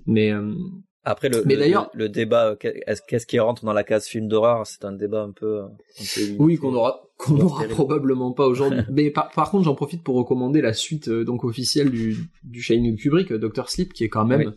[0.07, 0.55] Mais euh,
[1.11, 4.07] Après le, Mais le- le, débat, euh, qu'est- est-ce- qu'est-ce qui rentre dans la case
[4.07, 5.63] film d'horreur, c'est un débat un peu.
[5.63, 5.69] Un
[6.15, 7.75] peu oui, qu'on aura qu'on Bon, aura terrible.
[7.75, 8.81] probablement pas aujourd'hui.
[8.93, 12.61] mais par, par contre, j'en profite pour recommander la suite euh, donc officielle du du
[12.61, 14.53] Shining Kubrick, euh, Dr Sleep, qui est quand même Oui.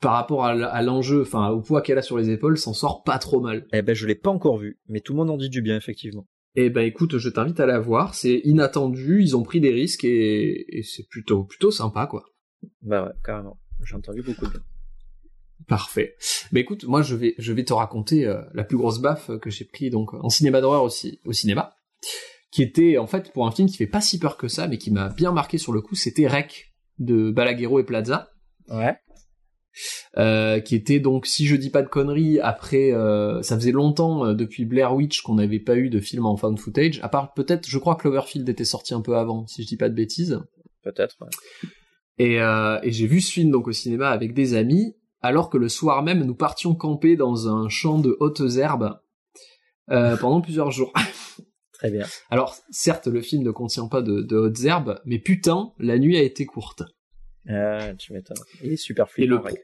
[0.00, 3.18] par rapport à, l'enjeu, enfin au poids qu'elle a sur les épaules, s'en sort pas
[3.18, 3.66] trop mal.
[3.72, 5.76] Eh ben, je l'ai pas encore vu, mais tout le monde en dit du bien,
[5.76, 6.26] effectivement.
[6.54, 8.14] Eh ben écoute, je t'invite à la voir.
[8.14, 12.24] C'est inattendu, ils ont pris des risques et, et c'est plutôt plutôt sympa quoi.
[12.82, 13.58] Bah ouais, carrément.
[13.84, 14.60] J'ai entendu beaucoup de bien.
[15.68, 16.16] Parfait.
[16.50, 19.48] Mais écoute, moi je vais je vais te raconter euh, la plus grosse baffe que
[19.48, 21.74] j'ai pris donc en cinéma d'horreur aussi au cinéma,
[22.50, 24.78] qui était en fait pour un film qui fait pas si peur que ça, mais
[24.78, 25.94] qui m'a bien marqué sur le coup.
[25.94, 28.28] C'était Rec de Balaguerro et Plaza.
[28.68, 28.96] Ouais.
[30.18, 34.26] euh, qui était donc, si je dis pas de conneries, après, euh, ça faisait longtemps
[34.26, 37.32] euh, depuis Blair Witch qu'on n'avait pas eu de film en found footage, à part
[37.34, 39.94] peut-être, je crois que Cloverfield était sorti un peu avant, si je dis pas de
[39.94, 40.40] bêtises.
[40.82, 41.16] Peut-être.
[41.20, 41.68] ouais.
[42.18, 45.68] Et, et j'ai vu ce film donc au cinéma avec des amis, alors que le
[45.68, 49.00] soir même nous partions camper dans un champ de hautes herbes
[49.90, 50.92] euh, pendant plusieurs jours.
[51.72, 52.06] Très bien.
[52.30, 56.16] Alors certes le film ne contient pas de, de hautes herbes, mais putain la nuit
[56.16, 56.82] a été courte.
[57.48, 58.36] Ah, tu m'étonnes.
[58.62, 59.56] Il est super Et le, flippant,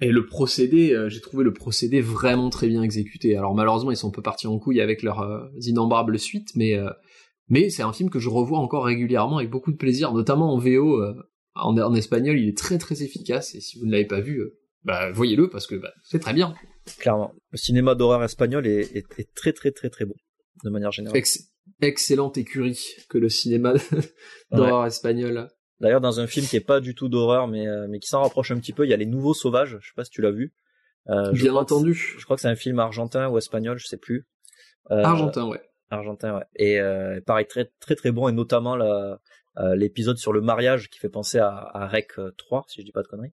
[0.00, 3.36] et le procédé, euh, j'ai trouvé le procédé vraiment très bien exécuté.
[3.36, 6.74] Alors malheureusement ils sont un peu partis en couille avec leurs euh, innombrables suites, mais
[6.76, 6.90] euh,
[7.48, 10.58] mais c'est un film que je revois encore régulièrement avec beaucoup de plaisir, notamment en
[10.58, 11.00] VO.
[11.02, 11.14] euh,
[11.54, 14.38] en, en espagnol, il est très très efficace et si vous ne l'avez pas vu,
[14.38, 16.54] euh, bah voyez-le parce que bah, c'est très bien.
[16.98, 17.32] Clairement.
[17.50, 20.14] Le cinéma d'horreur espagnol est, est, est très très très très bon,
[20.64, 21.16] de manière générale.
[21.16, 23.74] Ex- excellente écurie que le cinéma
[24.50, 25.48] d'horreur espagnol.
[25.80, 28.22] D'ailleurs, dans un film qui est pas du tout d'horreur, mais, euh, mais qui s'en
[28.22, 29.78] rapproche un petit peu, il y a Les Nouveaux Sauvages.
[29.80, 30.52] Je sais pas si tu l'as vu.
[31.08, 31.94] Euh, Bien entendu.
[31.94, 34.26] Je crois que c'est un film argentin ou espagnol, je sais plus.
[34.92, 35.60] Euh, Argentin, ouais.
[35.90, 36.44] Argentin, ouais.
[36.54, 39.20] Et euh, pareil, très très très bon, et notamment la-
[39.58, 42.92] euh, l'épisode sur le mariage qui fait penser à, à Rec 3, si je dis
[42.92, 43.32] pas de conneries,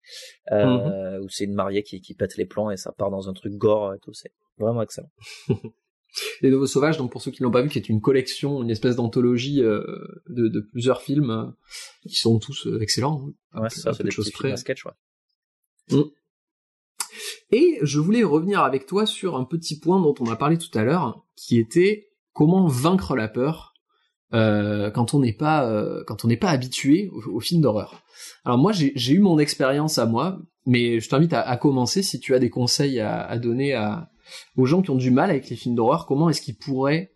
[0.51, 3.33] euh, où c'est une mariée qui, qui pète les plombs et ça part dans un
[3.33, 4.13] truc gore et tout.
[4.13, 5.11] C'est vraiment excellent.
[6.41, 8.69] Les Nouveaux Sauvages, donc pour ceux qui l'ont pas vu, qui est une collection, une
[8.69, 9.83] espèce d'anthologie euh,
[10.27, 11.45] de, de plusieurs films euh,
[12.07, 13.29] qui sont tous euh, excellents.
[13.53, 14.55] Ouais, ça, c'est des de choses près.
[14.57, 16.03] sketch, ouais.
[17.51, 20.75] Et je voulais revenir avec toi sur un petit point dont on a parlé tout
[20.77, 23.68] à l'heure, qui était comment vaincre la peur
[24.33, 28.03] euh, quand on n'est pas euh, quand on n'est pas habitué au, au film d'horreur.
[28.45, 32.19] Alors moi j'ai eu mon expérience à moi, mais je t'invite à, à commencer si
[32.19, 34.09] tu as des conseils à, à donner à,
[34.55, 36.05] aux gens qui ont du mal avec les films d'horreur.
[36.05, 37.11] Comment est-ce qu'ils pourraient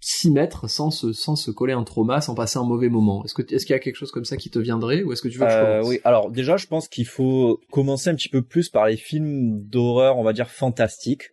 [0.00, 3.24] s'y mettre sans se sans se coller un trauma, sans passer un mauvais moment?
[3.24, 5.22] Est-ce que est-ce qu'il y a quelque chose comme ça qui te viendrait ou est-ce
[5.22, 5.88] que tu veux que je Euh, commence?
[5.88, 9.60] oui, alors déjà, je pense qu'il faut commencer un petit peu plus par les films
[9.64, 11.30] d'horreur, on va dire fantastiques,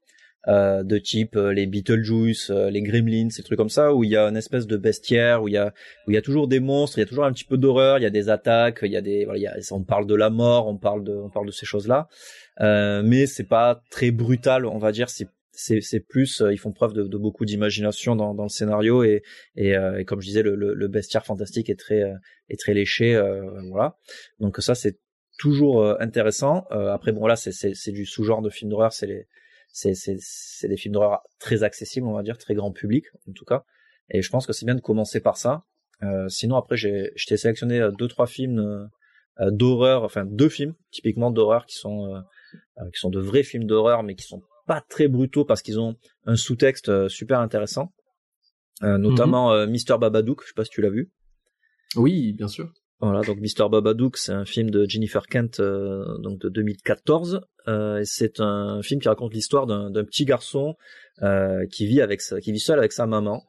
[0.48, 4.12] euh, de type euh, les Beetlejuice, euh, les Gremlins, ces trucs comme ça, où il
[4.12, 5.74] y a une espèce de bestiaire, où il y a
[6.08, 7.98] où il y a toujours des monstres, il y a toujours un petit peu d'horreur,
[8.00, 10.08] il y a des attaques, il y a des voilà, il y a, on parle
[10.08, 12.08] de la mort, on parle de on parle de ces choses-là,
[12.62, 16.58] euh, mais c'est pas très brutal, on va dire, c'est c'est c'est plus euh, ils
[16.58, 19.24] font preuve de, de beaucoup d'imagination dans, dans le scénario et
[19.56, 22.16] et, euh, et comme je disais le, le, bestiaire fantastique est très euh,
[22.50, 23.98] est très léché euh, voilà.
[24.40, 25.00] Donc ça c'est
[25.38, 26.66] toujours intéressant.
[26.70, 29.28] Après bon là c'est c'est c'est du sous-genre de film d'horreur c'est les
[29.80, 33.46] c'est c'est des films d'horreur très accessibles on va dire très grand public en tout
[33.52, 33.62] cas
[34.14, 35.54] et je pense que c'est bien de commencer par ça
[36.04, 38.86] Euh, sinon après j'ai je t'ai sélectionné euh, deux trois films euh,
[39.42, 42.00] euh, d'horreur enfin deux films typiquement d'horreur qui sont
[42.94, 45.94] qui sont de vrais films d'horreur mais qui sont pas très brutaux parce qu'ils ont
[46.34, 47.88] un sous-texte super intéressant
[48.84, 51.04] Euh, notamment euh, Mister Babadook je sais pas si tu l'as vu
[52.04, 52.68] Oui, bien sûr.
[53.00, 53.66] voilà, donc Mr.
[53.74, 57.40] Babadook, c'est un film de Jennifer Kent, euh, donc de 2014.
[57.68, 60.76] Euh, c'est un film qui raconte l'histoire d'un petit garçon
[61.24, 63.44] euh, qui vit avec sa, qui vit seul avec sa maman.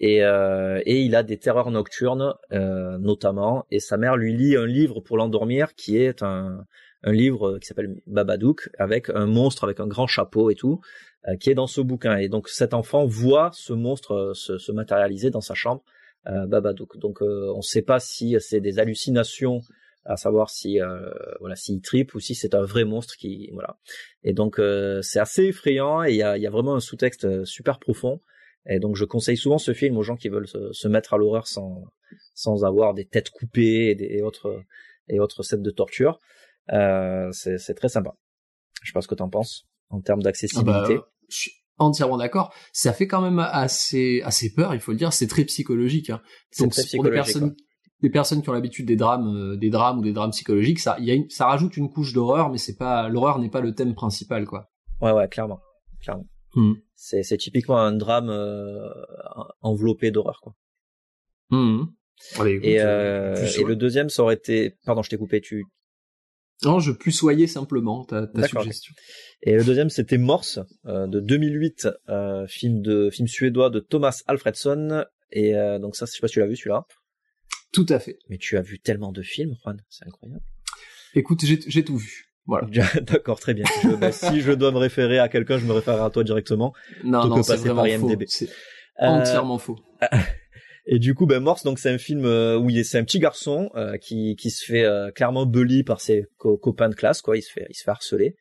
[0.00, 3.64] Et, euh, et il a des terreurs nocturnes, euh, notamment.
[3.70, 6.64] Et sa mère lui lit un livre pour l'endormir, qui est un,
[7.04, 10.80] un livre qui s'appelle Babadook, avec un monstre avec un grand chapeau et tout,
[11.28, 12.16] euh, qui est dans ce bouquin.
[12.16, 15.82] Et donc cet enfant voit ce monstre euh, se, se matérialiser dans sa chambre
[16.26, 16.96] Babadook.
[16.96, 19.60] Donc on ne sait pas si c'est des hallucinations,
[20.04, 23.78] à savoir si euh, voilà s'il tripe ou si c'est un vrai monstre qui voilà.
[24.22, 27.24] Et donc euh, c'est assez effrayant et il y a, y a vraiment un sous-texte
[27.24, 28.20] euh, super profond.
[28.66, 31.18] Et donc je conseille souvent ce film aux gens qui veulent se, se mettre à
[31.18, 31.84] l'horreur sans
[32.34, 34.62] sans avoir des têtes coupées et, des, et autres
[35.08, 36.18] et autres scènes de torture.
[36.72, 38.16] Euh, c'est très sympa.
[38.82, 40.94] Je sais pas ce que t'en penses en termes d'accessibilité.
[40.94, 42.54] Ah bah, je suis entièrement d'accord.
[42.72, 45.12] Ça fait quand même assez, assez peur, il faut le dire.
[45.12, 46.10] C'est très psychologique.
[46.10, 46.22] Hein.
[46.50, 47.56] C'est Donc très pour des psychologique, personnes,
[48.04, 50.96] des personnes qui ont l'habitude des drames, euh, des drames ou des drames psychologiques, ça,
[51.00, 53.60] il y a une- ça rajoute une couche d'horreur, mais c'est pas l'horreur n'est pas
[53.60, 54.70] le thème principal, quoi.
[55.00, 55.60] Ouais ouais clairement
[56.02, 56.26] clairement.
[56.54, 56.74] Hmm.
[56.94, 58.88] C'est c'est typiquement un drame euh,
[59.62, 60.52] enveloppé d'horreur quoi.
[62.38, 65.64] Allez, écoute, Et, euh, et le deuxième ça aurait été pardon je t'ai coupé tu
[66.64, 68.92] Non, je soyais simplement ta, suggestion.
[69.42, 74.22] et le deuxième c'était Morse euh, de 2008 euh, film de film suédois de Thomas
[74.26, 76.84] Alfredson et euh, donc ça je sais pas si tu l'as vu celui-là
[77.74, 78.18] Tout à fait.
[78.30, 80.42] mais tu as vu tellement de films Juan c'est incroyable
[81.16, 82.30] Écoute, j'ai tout vu.
[82.46, 82.66] Voilà.
[83.02, 86.02] d'accord très bien Je- bah, si je dois me référer à quelqu'un je me référerai
[86.04, 86.72] à toi directement
[87.04, 88.24] Non, non, c'est vraiment par faux.
[88.28, 88.48] C'est
[89.02, 89.78] Euh, entièrement faux.
[90.86, 93.04] Et du coup, ben Morse, donc c'est un film euh, où il est, c'est un
[93.04, 96.94] petit garçon euh, qui qui se fait euh, clairement bully par ses co- copains de
[96.94, 97.38] classe, quoi.
[97.38, 98.36] Il se fait il se fait harceler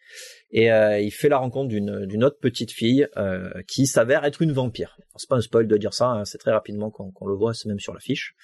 [0.51, 4.41] et euh, il fait la rencontre d'une d'une autre petite fille euh, qui s'avère être
[4.41, 4.97] une vampire.
[5.15, 7.53] C'est pas un spoil de dire ça, hein, c'est très rapidement qu'on qu'on le voit,
[7.53, 8.35] c'est même sur l'affiche.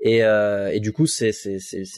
[0.00, 1.32] Et euh, et du coup, c'est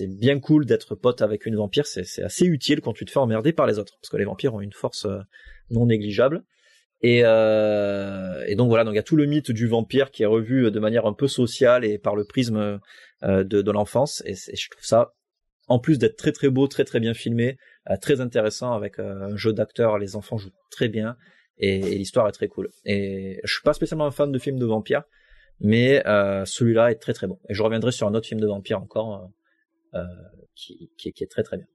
[0.08, 1.86] bien cool d'être pote avec une vampire.
[1.86, 4.54] C'est assez utile quand tu te fais emmerder par les autres, parce que les vampires
[4.54, 5.18] ont une force euh,
[5.70, 6.44] non négligeable.
[7.00, 10.24] Et, euh, et donc voilà, donc il y a tout le mythe du vampire qui
[10.24, 12.80] est revu de manière un peu sociale et par le prisme
[13.22, 14.22] euh, de, de l'enfance.
[14.26, 15.12] Et, c'est- je trouve ça,
[15.68, 17.56] en plus d'être très très beau, très très bien filmé,
[17.90, 19.98] euh, très intéressant avec euh, un jeu d'acteurs.
[19.98, 21.16] Les enfants jouent très bien
[21.58, 22.68] et, et l'histoire est très cool.
[22.84, 25.02] Et je suis pas spécialement un fan de films de vampires,
[25.60, 27.38] mais euh, celui-là est très très bon.
[27.48, 29.30] Et je reviendrai sur un autre film de vampire encore
[29.94, 30.04] euh, euh,
[30.54, 31.66] qui, qui, qui est très très bien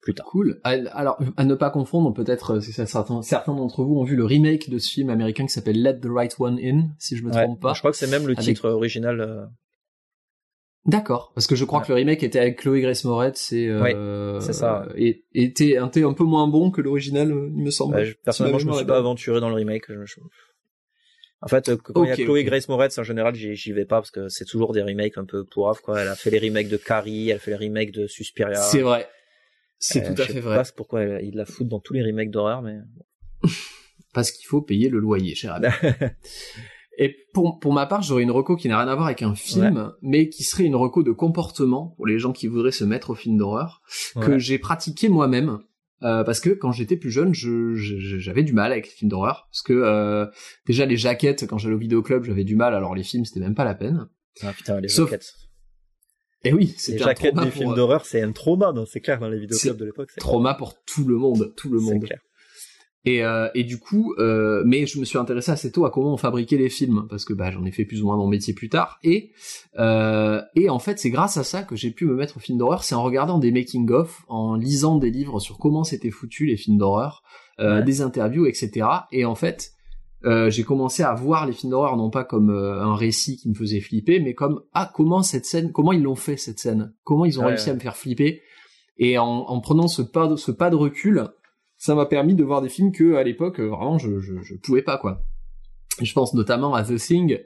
[0.00, 0.26] plus tard.
[0.26, 0.60] Cool.
[0.62, 4.24] À- Alors, à ne pas confondre, peut-être euh, certains, certains d'entre vous ont vu le
[4.24, 7.30] remake de ce film américain qui s'appelle Let the Right One In, si je me
[7.34, 7.42] Ouais.
[7.44, 7.74] trompe pas.
[7.74, 9.20] Je crois que c'est même le Avec- titre original.
[9.20, 9.44] euh,
[10.86, 11.86] D'accord, parce que je crois Ouais.
[11.86, 14.86] que le remake était avec Chloé Grace Moretz et euh, c'est ça.
[14.96, 18.04] et était, était un peu moins bon que l'original, il me semble.
[18.04, 19.84] Je- personnellement, je me suis pas aventuré dans le remake.
[19.88, 20.20] je- je-
[21.44, 22.42] En fait, euh, quand il y a Chloé.
[22.44, 25.44] Grace Moretz, en général, j'y vais pas parce que c'est toujours des remakes un peu
[25.44, 26.00] pourraves, quoi.
[26.00, 28.54] Elle a fait les remakes de Carrie, elle a fait les remakes de Suspiria.
[28.60, 29.08] C'est vrai.
[29.78, 30.56] C'est Euh, tout à je fait sais vrai.
[30.56, 32.76] pas pourquoi elle- ils la foutent dans tous les remakes d'horreur, mais
[34.14, 35.66] Parce qu'il faut payer le loyer, cher ami.
[36.96, 39.34] Et pour, pour ma part, j'aurais une reco qui n'a rien à voir avec un
[39.34, 43.10] film, mais qui serait une reco de comportement pour les gens qui voudraient se mettre
[43.10, 43.82] au film d'horreur,
[44.20, 45.58] que j'ai pratiqué moi-même.
[46.02, 49.10] Euh, parce que quand j'étais plus jeune, je- je- j'avais du mal avec les films
[49.10, 49.48] d'horreur.
[49.50, 50.26] Parce que euh,
[50.66, 52.74] déjà les jaquettes, quand j'allais au vidéoclub, j'avais du mal.
[52.74, 54.08] Alors les films, c'était même pas la peine.
[54.42, 55.32] Ah putain, les Sauf- jaquettes.
[56.46, 58.74] Et oui, Les c'était un jaquettes trauma des pour, films euh, d'horreur, c'est un trauma,
[58.86, 60.10] c'est clair, dans les vidéoclubs de l'époque.
[60.12, 62.04] c'est- trauma pour tout le monde, tout le C'est monde.
[62.04, 62.20] clair.
[63.06, 66.14] Et, euh, et du coup, euh, mais je me suis intéressé assez tôt à comment
[66.14, 68.54] on fabriquait les films, parce que bah, j'en ai fait plus ou moins mon métier
[68.54, 68.98] plus tard.
[69.02, 69.32] Et,
[69.78, 72.56] euh, et en fait, c'est grâce à ça que j'ai pu me mettre au film
[72.58, 76.56] d'horreur, c'est en regardant des making-of, en lisant des livres sur comment c'était foutu les
[76.56, 77.22] films d'horreur,
[77.60, 77.82] euh, Ouais.
[77.84, 78.86] des interviews, etc.
[79.12, 79.72] Et en fait,
[80.24, 83.50] euh, j'ai commencé à voir les films d'horreur non pas comme euh, un récit qui
[83.50, 86.94] me faisait flipper, mais comme ah comment cette scène, comment ils l'ont fait cette scène,
[87.04, 87.72] comment ils ont Ouais, réussi ouais.
[87.72, 88.40] à me faire flipper?
[88.96, 91.26] Et en, en prenant ce pas de, ce pas de recul,
[91.84, 94.54] ça m'a permis de voir des films que à l'époque euh, vraiment je, je je
[94.54, 95.22] pouvais pas quoi.
[96.00, 97.38] Je pense notamment à The Thing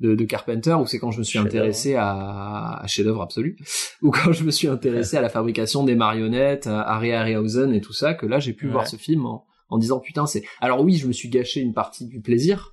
[0.00, 3.56] de, de Carpenter où c'est quand je me suis Chef-d'œuvre, intéressé à, à chef-d'œuvre absolu
[4.02, 7.80] ou quand je me suis intéressé à la fabrication des marionnettes, à Harry Harryhausen et
[7.80, 8.72] tout ça que là j'ai pu Ouais.
[8.72, 11.74] voir ce film en, en disant putain c'est alors oui je me suis gâché une
[11.74, 12.72] partie du plaisir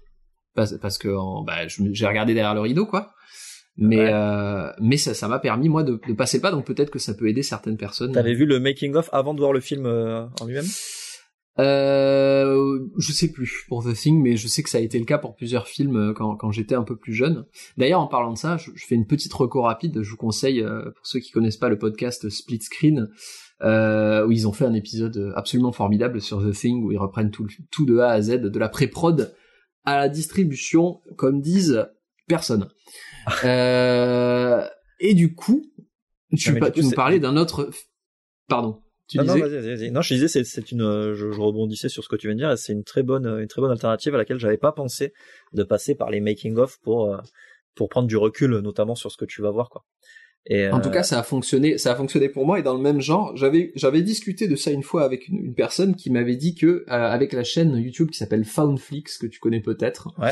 [0.56, 3.12] parce, parce que en- bah, j'ai regardé derrière le rideau quoi
[3.82, 4.10] mais Ouais.
[4.12, 7.14] euh, mais ça ça m'a permis moi de, de passer pas donc peut-être que ça
[7.14, 10.26] peut aider certaines personnes T'avais vu le making of avant de voir le film euh,
[10.42, 10.66] en lui-même?
[11.60, 15.06] Euh, je sais plus pour The Thing, mais je sais que ça a été le
[15.06, 17.46] cas pour plusieurs films euh, quand, quand j'étais un peu plus jeune.
[17.78, 20.02] D'ailleurs, en parlant de ça, je, je fais une petite reco rapide.
[20.02, 23.10] Je vous conseille, euh, pour ceux qui connaissent pas le podcast Split Screen,
[23.62, 27.32] euh, où ils ont fait un épisode absolument formidable sur The Thing, où ils reprennent
[27.32, 29.36] tout, tout de A à Z, de la pré-prod
[29.86, 31.86] à la distribution, comme disent
[32.28, 32.70] personne.
[33.44, 34.66] Euh,
[35.00, 35.66] et du coup,
[36.38, 37.70] tu, Ah, coup, tu nous parlais d'un autre...
[38.48, 38.82] Pardon.
[39.10, 39.92] Tu non, disais non, vas-y, vas-y, vas-y.
[39.92, 42.36] Non, je disais, c'est, c'est une, euh, je, je rebondissais sur ce que tu viens
[42.36, 44.72] de dire, et c'est une très bonne, une très bonne alternative à laquelle j'avais pas
[44.72, 45.14] pensé
[45.54, 47.18] de passer par les making of pour, euh,
[47.74, 49.84] pour prendre du recul, notamment sur ce que tu vas voir, quoi.
[50.46, 52.74] Et, En euh, tout cas, ça a fonctionné, ça a fonctionné pour moi et dans
[52.74, 53.36] le même genre.
[53.36, 56.66] J'avais, j'avais discuté de ça une fois avec une, une personne qui m'avait dit que
[56.66, 60.32] euh, avec la chaîne YouTube qui s'appelle Foundflix que tu connais peut-être, Ouais.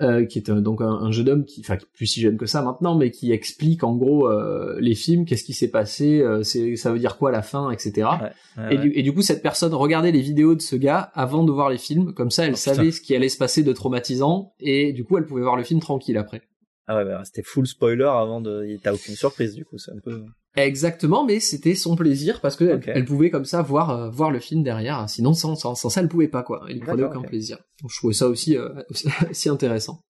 [0.00, 2.20] Euh, qui est un- donc un, un jeune homme qui, enfin, qui est plus si
[2.20, 5.70] jeune que ça maintenant, mais qui explique en gros euh, les films, qu'est-ce qui s'est
[5.70, 8.08] passé, euh, c'est, ça veut dire quoi la fin, etc.
[8.22, 11.10] ouais, ouais, Et, du, et du coup, cette personne regardait les vidéos de ce gars
[11.14, 12.74] avant de voir les films, comme ça, elle Oh, putain.
[12.74, 15.64] savait ce qui allait se passer de traumatisant, et du coup, elle pouvait voir le
[15.64, 16.42] film tranquille après.
[16.86, 19.98] Ah ouais, bah, c'était full spoiler avant de, t'as aucune surprise, du coup, c'est un
[20.02, 20.24] peu,
[20.56, 24.40] Exactement, mais c'était son plaisir parce que elle, pouvait comme ça voir euh, voir le
[24.40, 25.08] film derrière.
[25.08, 26.64] Sinon, sans, sans, sans ça, elle pouvait pas quoi.
[26.68, 27.58] Elle prenait aucun plaisir.
[27.80, 28.68] Donc, je trouvais ça aussi euh,
[29.30, 30.00] aussi intéressant.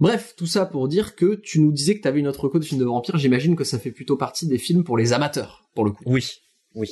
[0.00, 2.58] Bref, tout ça pour dire que tu nous disais que tu avais une autre reco
[2.58, 3.16] de film de vampire.
[3.16, 6.04] J'imagine que ça fait plutôt partie des films pour les amateurs, pour le coup.
[6.06, 6.30] Oui,
[6.74, 6.88] oui.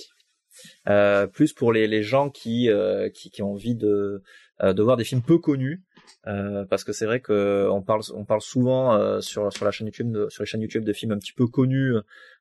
[0.88, 4.22] Euh, plus pour les, les gens qui, euh, qui qui ont envie de
[4.62, 5.84] euh, de voir des films peu connus.
[6.26, 9.70] Euh, parce que c'est vrai que on parle on parle souvent euh, sur sur la
[9.70, 11.94] chaîne YouTube de, sur les chaînes YouTube de films un petit peu connus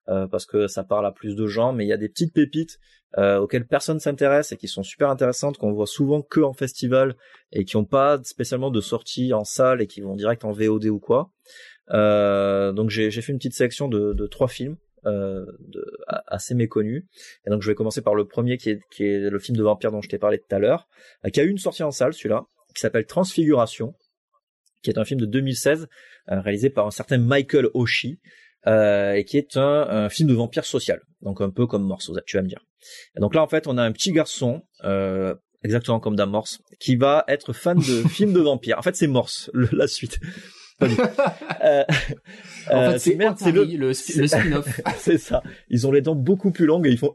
[0.08, 2.34] euh, parce que ça parle à plus de gens mais il y a des petites
[2.34, 2.80] pépites
[3.18, 7.16] euh, auxquelles personne s'intéresse et qui sont super intéressantes qu'on voit souvent que en festival
[7.54, 10.88] et qui ont pas spécialement de sortie en salle et qui vont direct en VOD
[10.88, 11.32] ou quoi.
[11.92, 14.76] Euh, donc j'ai fait une petite sélection de, de trois films
[15.06, 15.86] euh, de,
[16.28, 17.06] assez méconnus.
[17.48, 19.64] Et donc je vais commencer par le premier qui est qui est le film de
[19.64, 20.90] vampire dont je t'ai parlé tout à l'heure
[21.32, 23.96] qui a eu une sortie en salle celui-là qui s'appelle Transfiguration,
[24.84, 25.88] qui est un film de 2016
[26.32, 28.20] euh, réalisé par un certain Michael Oshie,
[28.68, 32.12] euh, et qui est un, un, film de vampire social, donc un peu comme Morse,
[32.26, 32.66] tu vas me dire.
[33.16, 36.60] Et donc là, en fait, on a un petit garçon, euh, exactement comme dans Morse,
[36.80, 38.80] qui va être fan de films de vampires.
[38.80, 40.20] En fait, c'est Morse, le, la suite.
[40.82, 41.84] euh,
[42.70, 44.82] en fait, c'est merde, c'est le, le, le spin-off.
[44.98, 45.42] c'est ça.
[45.70, 47.14] Ils ont les dents beaucoup plus longues et ils font.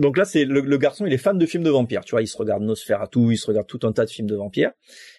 [0.00, 2.02] Donc là, c'est le, le, garçon, il est fan de films de vampires.
[2.06, 4.34] Tu vois, il se regarde Nosferatu, il se regarde tout un tas de films de
[4.34, 4.72] vampires,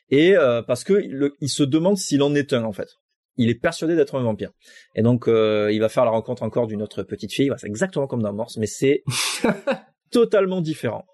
[0.10, 2.90] et euh, parce que le, il se demande s'il en est un en fait.
[3.38, 4.52] Il est persuadé d'être un vampire.
[4.96, 7.52] Et donc, euh, il va faire la rencontre encore d'une autre petite fille.
[7.58, 9.04] C'est exactement comme dans Morse, mais c'est
[10.12, 11.06] totalement différent.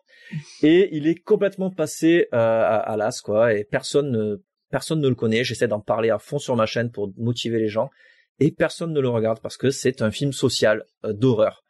[0.63, 3.53] Et il est complètement passé euh, à, à l'as, quoi.
[3.53, 4.37] Et personne ne,
[4.71, 5.43] personne ne le connaît.
[5.43, 7.89] J'essaie d'en parler à fond sur ma chaîne pour motiver les gens.
[8.39, 11.63] Et personne ne le regarde parce que c'est un film social d'horreur.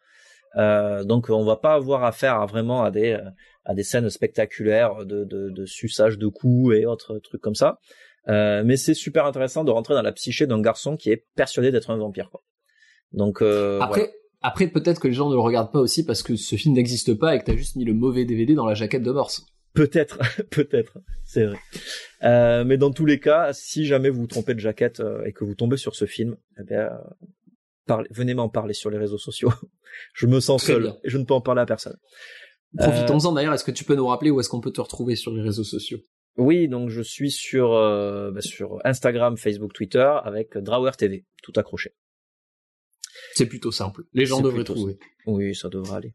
[0.58, 3.18] Euh, donc on va pas avoir affaire à vraiment à des
[3.66, 7.80] à des scènes spectaculaires de, de, de suçage de coups et autres trucs comme ça.
[8.30, 11.72] Euh, mais c'est super intéressant de rentrer dans la psyché d'un garçon qui est persuadé
[11.72, 12.30] d'être un vampire.
[12.30, 12.44] Quoi.
[13.12, 14.02] Donc euh, après.
[14.02, 14.12] Voilà.
[14.42, 17.16] Après, peut-être que les gens ne le regardent pas aussi parce que ce film n'existe
[17.16, 19.44] pas et que t'as juste mis le mauvais DVD dans la jaquette de Morse.
[19.74, 20.20] Peut-être,
[20.52, 21.58] peut-être, c'est vrai.
[22.24, 25.34] Euh, mais dans tous les cas, si jamais vous vous trompez de jaquette euh, et
[25.34, 26.90] que vous tombez sur ce film, eh bien,
[28.12, 29.52] venez m'en parler sur les réseaux sociaux.
[30.14, 30.98] je me sens Très seul bien.
[31.04, 31.98] et je ne peux en parler à personne.
[32.78, 35.34] Profitons-en d'ailleurs, est-ce que tu peux nous rappeler où est-ce qu'on peut te retrouver sur
[35.34, 36.00] les réseaux sociaux?
[36.38, 41.54] Oui, donc je suis sur euh, bah, sur Instagram, Facebook, Twitter avec Drawer TV, tout
[41.56, 41.96] accroché.
[43.34, 44.04] C'est plutôt simple.
[44.14, 45.00] Les gens devraient trouver.
[45.26, 46.14] Oui, ça devrait aller.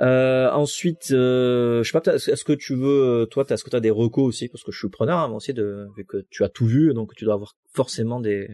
[0.00, 3.80] Euh, ensuite, euh, je sais pas, est-ce que tu veux, toi, est-ce que tu as
[3.80, 6.44] des recos aussi, parce que je suis preneur hein, moi aussi de, vu que tu
[6.44, 8.48] as tout vu, donc tu dois avoir forcément des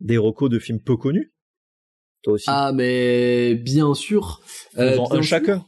[0.00, 1.32] des recos de films peu connus.
[2.22, 2.44] Toi aussi.
[2.48, 4.40] Ah, mais bien sûr.
[4.78, 5.22] Euh, bien un sûr.
[5.22, 5.64] chacun.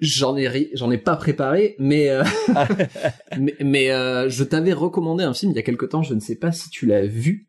[0.00, 2.22] J'en ai ri- j'en ai pas préparé, mais euh,
[3.36, 6.20] mais, mais, euh, je t'avais recommandé un film il y a quelque temps, je ne
[6.20, 7.48] sais pas si tu l'as vu,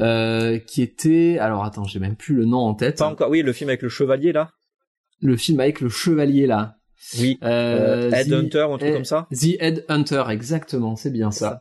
[0.00, 2.98] euh, qui était alors attends, j'ai même plus le nom en tête.
[2.98, 3.30] Pas encore.
[3.30, 4.50] Oui, le film avec le chevalier là.
[5.20, 6.74] Le film avec le chevalier là.
[7.18, 7.38] Oui.
[7.44, 9.28] Euh, Euh, Headhunter, The- un truc comme ça.
[9.30, 11.60] The Headhunter, exactement, c'est bien ça.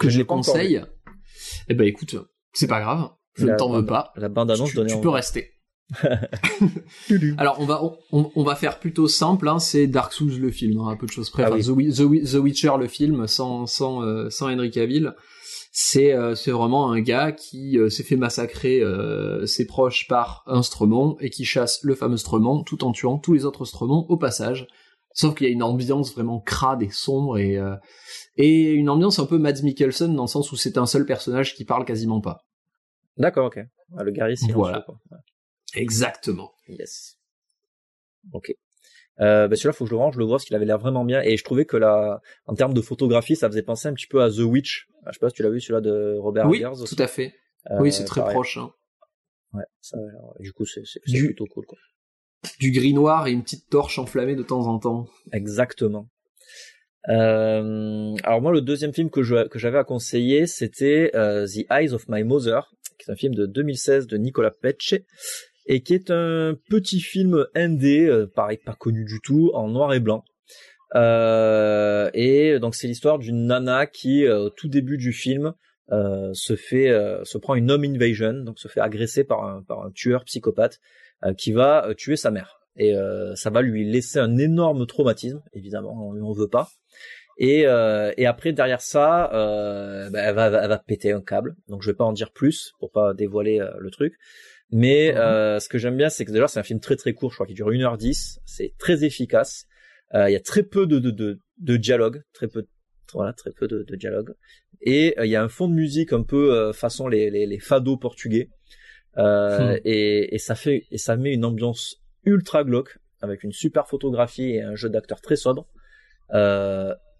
[0.00, 0.82] Que Je je conseille.
[1.68, 2.16] Eh ben écoute,
[2.52, 4.12] c'est pas grave, je La ne t'en veux pas.
[4.16, 5.50] La bande annonce tu, tu peux rester.
[7.38, 7.80] Alors on va
[8.12, 11.06] on, on va faire plutôt simple, hein, c'est Dark Souls le film, hein, un peu
[11.06, 11.44] de choses près.
[11.44, 11.64] Ah Enfin, oui.
[11.64, 15.14] The, Wi- The Wi- The Witcher le film sans sans euh, sans Henry Cavill,
[15.72, 20.42] c'est euh, c'est vraiment un gars qui euh, s'est fait massacrer euh, ses proches par
[20.46, 24.06] un Stremon et qui chasse le fameux Stremon tout en tuant tous les autres Stremons
[24.08, 24.66] au passage.
[25.14, 27.74] Sauf qu'il y a une ambiance vraiment crade et sombre et euh,
[28.36, 31.54] et une ambiance un peu Mads Mikkelsen dans le sens où c'est un seul personnage
[31.54, 32.40] qui parle quasiment pas.
[33.16, 33.58] D'accord, ok.
[33.96, 34.56] Ah, le guerrier silencieux.
[34.58, 34.80] Voilà.
[34.82, 34.98] quoi.
[35.74, 36.52] Exactement.
[36.68, 37.18] Yes.
[38.32, 38.52] Ok.
[39.20, 40.78] Euh, bah celui-là, faut que je le range, je le vois parce qu'il avait l'air
[40.78, 41.22] vraiment bien.
[41.22, 44.22] Et je trouvais que là, en termes de photographie, ça faisait penser un petit peu
[44.22, 44.88] à The Witch.
[45.04, 46.84] Ah, Je sais pas si tu l'as vu, celui-là de Robert oui, Eggers.
[46.86, 47.34] tout à fait.
[47.70, 48.34] Euh, oui, c'est très pareil.
[48.34, 48.58] proche.
[48.58, 48.70] Hein.
[49.54, 49.96] Ouais, ça,
[50.40, 51.64] du coup, c'est c'est- c'est Du- plutôt cool.
[51.66, 51.78] Quoi.
[52.60, 55.08] du gris noir et une petite torche enflammée de temps en temps.
[55.32, 56.08] Exactement.
[57.08, 61.64] Euh, alors moi, le deuxième film que je que j'avais à conseiller, c'était euh, The
[61.70, 64.94] Eyes of My Mother, qui est un film de 2016 de Nicolas Pecce,
[65.66, 69.92] et qui est un petit film indé, euh, pareil, pas connu du tout, en noir
[69.94, 70.24] et blanc.
[70.94, 75.52] Euh, et donc c'est l'histoire d'une nana qui, euh, au tout début du film,
[75.88, 76.90] se fait,
[77.22, 80.80] se prend une home invasion, donc se fait agresser par un, par un tueur psychopathe
[81.38, 82.58] qui va tuer sa mère.
[82.76, 82.92] Et
[83.36, 86.70] ça va lui laisser un énorme traumatisme, évidemment, on en veut pas.
[87.38, 91.54] Et, euh, et après derrière ça, euh, bah, elle, va, elle va péter un câble.
[91.68, 94.14] Donc je vais pas en dire plus pour pas dévoiler euh, le truc.
[94.72, 95.18] Mais Mhm.
[95.18, 97.36] euh, ce que j'aime bien, c'est que déjà c'est un film très très court, je
[97.36, 98.38] crois qu'il dure 1h10.
[98.46, 99.66] C'est très efficace.
[100.14, 102.66] Euh, Il y a très peu de, de, de, de dialogue, très peu,
[103.12, 104.32] voilà, très peu de, de dialogue.
[104.80, 107.46] Et euh, il y a un fond de musique un peu euh, façon les, les,
[107.46, 108.48] les fados portugais.
[109.18, 109.80] Euh, Hmm.
[109.84, 114.50] et, et ça fait et ça met une ambiance ultra glauque avec une super photographie
[114.56, 115.66] et un jeu d'acteur très sobre.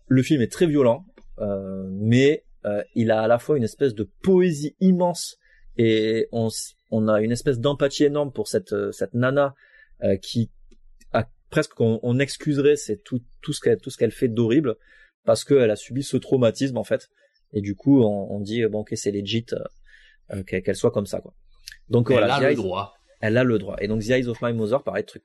[0.09, 1.05] Le film est très violent,
[1.39, 5.37] euh, mais euh, il a à la fois une espèce de poésie immense
[5.77, 6.49] et on,
[6.91, 9.55] on a une espèce d'empathie énorme pour cette euh, cette nana
[10.03, 10.51] euh, qui
[11.13, 14.77] a presque qu'on on excuserait c'est tout tout ce qu'elle tout ce qu'elle fait d'horrible
[15.25, 17.09] parce qu'elle a subi ce traumatisme en fait.
[17.53, 21.07] Et du coup on, on dit bon ok c'est legit euh, euh, qu'elle soit comme
[21.07, 21.35] ça quoi.
[21.89, 22.95] Donc Elle voilà a le Eyes- droit.
[23.21, 23.77] elle a le droit.
[23.81, 25.23] Et donc The Eyes of My Mother pareil truc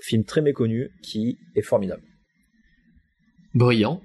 [0.00, 2.02] film très méconnu qui est formidable
[3.56, 4.00] Brillant.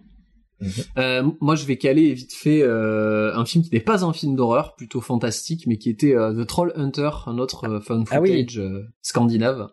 [0.59, 0.69] Mhm.
[0.97, 4.35] Euh, moi, je vais caler vite fait euh, un film qui n'est pas un film
[4.35, 8.17] d'horreur, plutôt fantastique, mais qui était euh, The Troll Hunter, un autre euh, fan Ah
[8.19, 9.69] footage euh, scandinave.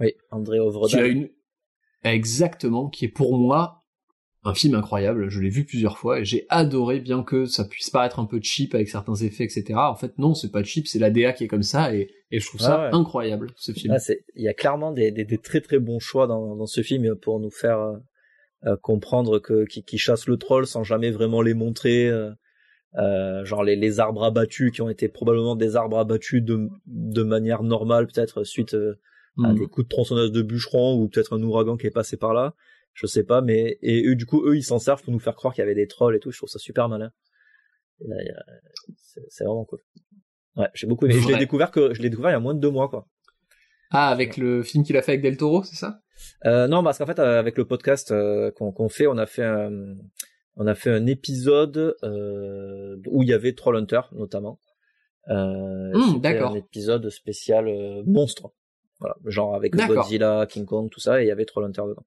[0.00, 1.28] oui André Qui a Ovredal une...
[2.04, 3.80] Exactement, qui est pour moi
[4.46, 5.30] un film incroyable.
[5.30, 8.40] Je l'ai vu plusieurs fois et j'ai adoré, bien que ça puisse paraître un peu
[8.42, 9.64] cheap avec certains effets, etc.
[9.76, 12.40] En fait, non, c'est pas cheap, c'est la DA qui est comme ça et, et
[12.40, 12.94] je trouve ça Ah ouais.
[12.94, 13.94] incroyable, ce film.
[13.98, 16.82] C'est- il y a clairement des, des, des très très bons choix dans, dans ce
[16.82, 17.96] film pour nous faire euh,
[18.82, 22.08] comprendre que qui, qui chassent le troll sans jamais vraiment les montrer.
[22.08, 22.30] euh,
[22.96, 27.22] euh, genre les, les arbres abattus qui ont été probablement des arbres abattus de, de
[27.24, 28.94] manière normale peut-être suite euh,
[29.42, 29.58] à Mm.
[29.58, 32.54] des coups de tronçonneuse de bûcheron ou peut-être un ouragan qui est passé par là.
[32.92, 35.34] Je sais pas, mais et eux du coup eux ils s'en servent pour nous faire
[35.34, 36.30] croire qu'il y avait des trolls et tout.
[36.30, 37.10] Je trouve ça super malin.
[39.26, 39.80] C'est vraiment cool.
[40.56, 41.20] Ouais, j'ai beaucoup aimé.
[41.20, 43.08] Je l'ai découvert que je l'ai découvert il y a moins de deux mois quoi.
[43.94, 46.00] Ah, avec le film qu'il a fait avec Del Toro, c'est ça?
[46.46, 49.44] Euh, non, parce qu'en fait, euh, avec le podcast euh, qu'on fait, on a fait
[49.44, 49.70] un,
[50.56, 54.60] on a fait un épisode euh, où il y avait Trollhunter notamment.
[55.28, 56.52] Euh, Hmm, c'était d'accord.
[56.52, 57.66] Un épisode spécial
[58.04, 58.52] monstre.
[58.98, 59.74] Voilà, genre avec.
[59.74, 62.04] Godzilla, King Kong, tout ça, et il y avait Trollhunter dedans.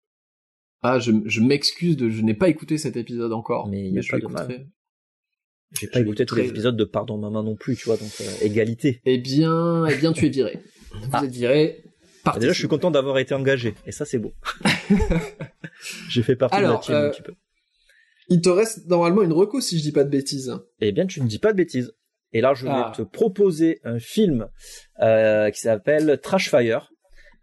[0.81, 3.67] Ah, je, je m'excuse de, je n'ai pas écouté cet épisode encore.
[3.67, 4.67] Mais il y a je pas de mal.
[5.79, 8.45] J'ai pas écouté tous les épisodes de Pardon Maman non plus, tu vois, donc euh,
[8.45, 9.01] égalité.
[9.05, 10.59] Eh bien, eh bien, tu es viré.
[11.01, 11.23] Vous Ah.
[11.23, 11.83] êtes viré.
[12.23, 12.41] Partez.
[12.41, 14.33] Déjà, je suis content d'avoir été engagé, et ça, c'est beau.
[16.09, 17.33] J'ai fait partie de Alors, la team euh, un petit peu.
[18.29, 20.53] Il te reste normalement une reco si je dis pas de bêtises.
[20.81, 21.93] Eh bien, tu ne dis pas de bêtises.
[22.33, 22.91] Et là, je vais Ah.
[22.95, 24.47] te proposer un film
[25.01, 26.91] euh, qui s'appelle Trashfire.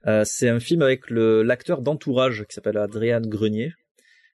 [0.06, 3.72] Euh, c'est un film avec le l'acteur d'entourage qui s'appelle Adrian Grenier.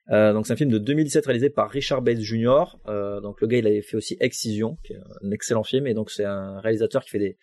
[0.09, 2.75] Euh, donc c'est un film de 2017 réalisé par Richard Bates Jr.
[2.87, 5.93] Euh, donc le gars il avait fait aussi Excision, qui est un excellent film, et
[5.93, 7.37] donc c'est un réalisateur qui fait des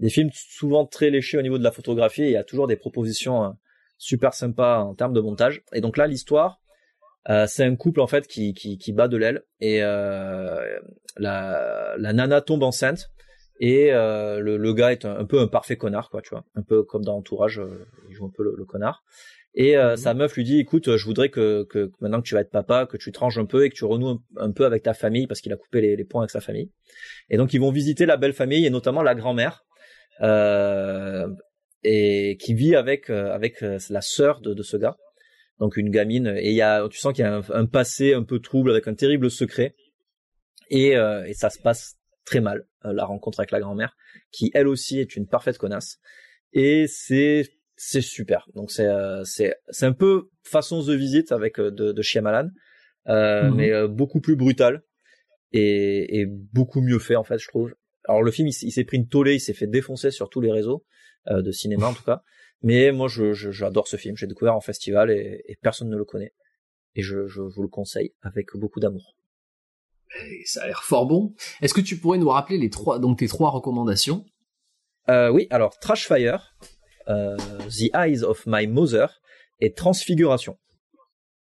[0.00, 2.22] des films souvent très léchés au niveau de la photographie.
[2.22, 3.50] Et il y a toujours des propositions euh,
[3.98, 5.62] super sympas en termes de montage.
[5.72, 6.60] Et donc là l'histoire,
[7.30, 10.78] euh, c'est un couple en fait qui qui, qui bat de l'aile et euh,
[11.16, 13.10] la, la nana tombe enceinte
[13.60, 16.44] et euh, le, le gars est un, un peu un parfait connard quoi tu vois
[16.54, 19.04] un peu comme dans Entourage euh, il joue un peu le, le connard
[19.54, 22.42] et euh, sa meuf lui dit écoute je voudrais que, que maintenant que tu vas
[22.42, 24.66] être papa que tu te ranges un peu et que tu renoues un, un peu
[24.66, 26.70] avec ta famille parce qu'il a coupé les, les ponts avec sa famille
[27.30, 29.64] et donc ils vont visiter la belle famille et notamment la grand-mère
[30.20, 34.96] et qui vit avec euh, avec euh, la sœur de, de ce gars.
[35.60, 36.34] Donc une gamine.
[36.38, 38.70] Et il y a tu sens qu'il y a un, un passé un peu trouble
[38.70, 39.74] avec un terrible secret.
[40.70, 43.94] Et, euh, et ça se passe très mal euh, la rencontre avec la grand-mère
[44.32, 45.98] qui elle aussi est une parfaite connasse.
[46.52, 48.48] Et c'est c'est super.
[48.54, 52.48] Donc c'est euh, c'est c'est un peu façon The Visit avec euh, de, de Shyamalan
[53.08, 53.56] euh, Mhm.
[53.56, 54.82] mais euh, beaucoup plus brutal
[55.52, 57.74] et, et beaucoup mieux fait en fait je trouve
[58.06, 60.52] alors le film il, s'est pris une tollée il s'est fait défoncer sur tous les
[60.52, 60.84] réseaux
[61.28, 62.22] euh, de cinéma en tout cas
[62.62, 65.96] mais moi je je- j'adore ce film j'ai découvert en festival et, et personne ne
[65.96, 66.32] le connaît
[66.94, 69.16] et je, je vous le conseille avec beaucoup d'amour
[70.44, 71.34] ça a l'air fort bon.
[71.60, 74.24] Est-ce que tu pourrais nous rappeler les trois, donc tes trois recommandations?
[75.08, 76.54] Euh, oui, alors Trashfire,
[77.08, 77.36] euh,
[77.68, 79.20] The Eyes of My Mother
[79.60, 80.56] et Transfiguration.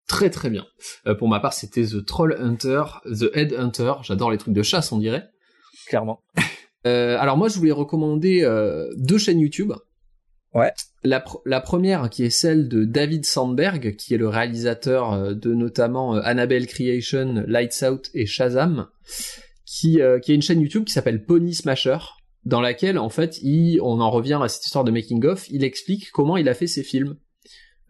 [0.06, 0.66] Très très bien.
[1.06, 3.94] Euh, pour ma part, c'était The Troll Hunter, The Head Hunter.
[4.02, 5.28] J'adore les trucs de chasse, on dirait.
[5.86, 6.20] Clairement.
[6.86, 9.72] Euh, alors moi, je voulais recommander euh, deux chaînes YouTube.
[10.52, 10.70] Ouais.
[11.02, 15.32] La, pr- la première qui est celle de David Sandberg, qui est le réalisateur euh,
[15.32, 18.88] de notamment euh, Annabelle Creation, Lights Out et Shazam,
[19.64, 21.96] qui, euh, qui est une chaîne YouTube qui s'appelle Pony Smasher,
[22.44, 25.64] dans laquelle en fait, il, on en revient à cette histoire de making of, il
[25.64, 27.16] explique comment il a fait ses films.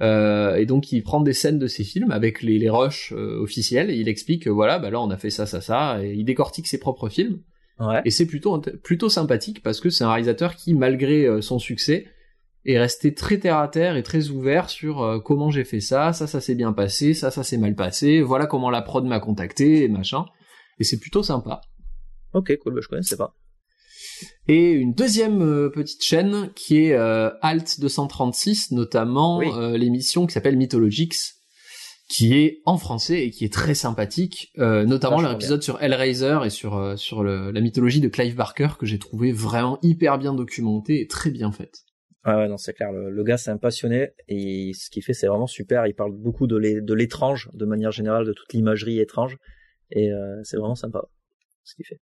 [0.03, 3.41] Euh, et donc il prend des scènes de ses films avec les, les rushs euh,
[3.43, 6.15] officiels et il explique que voilà, bah là on a fait ça, ça, ça, et
[6.15, 7.41] il décortique ses propres films.
[7.81, 8.03] Ouais.
[8.05, 12.07] Et c'est plutôt, plutôt sympathique parce que c'est un réalisateur qui, malgré euh, son succès,
[12.65, 16.13] est resté très terre à terre et très ouvert sur euh, comment j'ai fait ça,
[16.13, 19.21] ça, ça s'est bien passé, ça, ça s'est mal passé, voilà comment la prod m'a
[19.21, 20.25] contacté et machin.
[20.79, 21.61] Et c'est plutôt sympa.
[22.33, 23.35] Ok, cool, bah, je connaissais pas.
[24.49, 29.49] Et une deuxième euh, petite chaîne qui est euh, Alt 236, notamment Oui.
[29.55, 31.17] euh, l'émission qui s'appelle Mythologics,
[32.09, 36.39] qui est en français et qui est très sympathique, euh, notamment leur épisode sur Hellraiser
[36.45, 40.19] et sur, euh, sur le- la mythologie de Clive Barker que j'ai trouvé vraiment hyper
[40.19, 41.85] bien documentée et très bien faite.
[42.27, 42.93] Ouais, ouais, non, c'est clair.
[42.93, 45.87] Le, le gars, c'est un passionné et ce qu'il fait, c'est vraiment super.
[45.87, 49.37] Il parle beaucoup de l'é- de l'étrange, de manière générale, de toute l'imagerie étrange.
[49.91, 51.03] Et euh, c'est vraiment sympa
[51.65, 52.01] ce qu'il fait.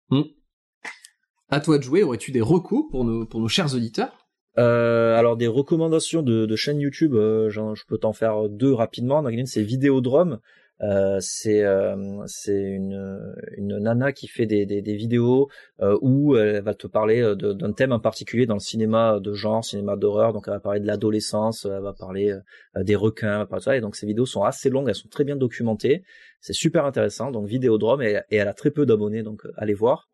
[1.49, 4.24] À toi de jouer, aurais-tu des recos pour nos, pour nos chers auditeurs?
[4.57, 9.23] Euh, alors des recommandations de, de chaînes YouTube, euh, je peux t'en faire deux rapidement.
[9.23, 10.39] Donc, une, c'est Vidéodrome.
[10.83, 15.49] Euh, c'est euh, c'est une, une nana qui fait des, des, des vidéos
[15.81, 19.33] euh, où elle va te parler euh, d'un thème en particulier dans le cinéma de
[19.35, 20.33] genre, cinéma d'horreur.
[20.33, 22.37] Donc elle va parler de l'adolescence, elle va parler
[22.77, 23.77] des requins, elle va parler de ça.
[23.77, 26.03] Et donc ces vidéos sont assez longues, elles sont très bien documentées.
[26.41, 27.31] C'est super intéressant.
[27.31, 30.09] Donc Vidéodrome et, elle a très peu d'abonnés, donc allez voir.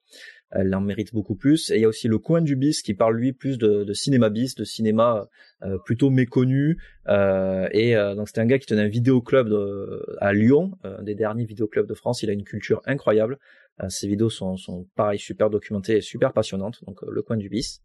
[0.53, 1.71] Elle en mérite beaucoup plus.
[1.71, 3.93] Et il y a aussi le coin du bis qui parle lui plus de, de
[3.93, 5.29] cinéma bis, de cinéma
[5.63, 6.77] euh, plutôt méconnu.
[7.09, 10.99] Euh, et euh, donc c'était un gars qui tenait un vidéoclub de- à Lyon, euh,
[10.99, 12.23] un des derniers vidéoclubs de France.
[12.25, 13.39] Il a une culture incroyable.
[13.83, 16.83] Euh, ses vidéos sont, sont pareil super documentées et super passionnantes.
[16.85, 17.81] Donc euh, le coin du bis.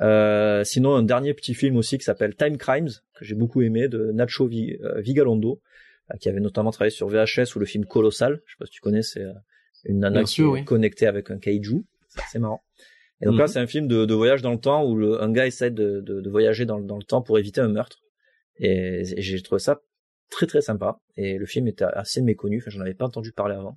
[0.00, 3.88] Euh, sinon un dernier petit film aussi qui s'appelle Time Crimes que j'ai beaucoup aimé
[3.88, 5.60] de Nacho Vi- euh, Vigalondo
[6.12, 8.40] euh, qui avait notamment travaillé sur VHS ou le film Colossal.
[8.46, 9.32] Je sais pas si tu connais, c'est euh,
[9.84, 10.64] une nana Bien qui sûr, est oui.
[10.64, 11.84] connectée avec un kaiju.
[12.30, 12.62] C'est marrant.
[13.20, 13.40] Et donc Mhm.
[13.40, 15.70] là, c'est un film de, de voyage dans le temps où le, un gars essaie
[15.70, 17.98] de, de, de voyager dans, le- dans le temps pour éviter un meurtre.
[18.60, 19.80] Et, et j'ai trouvé ça
[20.30, 21.00] très très sympa.
[21.16, 22.58] Et le film était assez méconnu.
[22.60, 23.74] Enfin, j'en avais pas entendu parler avant.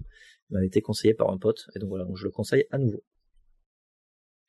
[0.50, 1.68] Il m'avait été conseillé par un pote.
[1.76, 3.04] Et donc voilà, donc je le conseille à nouveau.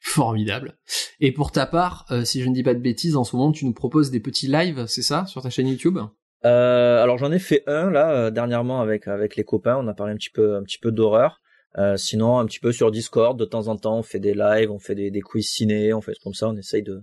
[0.00, 0.76] Formidable.
[1.20, 3.52] Et pour ta part, euh, si je ne dis pas de bêtises, en ce moment,
[3.52, 5.98] tu nous proposes des petits lives, c'est ça, sur ta chaîne YouTube?
[6.44, 9.76] Euh, alors j'en ai fait un là euh, dernièrement avec avec les copains.
[9.76, 11.40] On a parlé un petit peu un petit peu d'horreur.
[11.78, 14.70] Euh, sinon un petit peu sur Discord de temps en temps on fait des lives,
[14.70, 17.02] on fait des, des quiz ciné, on fait comme ça, on essaye de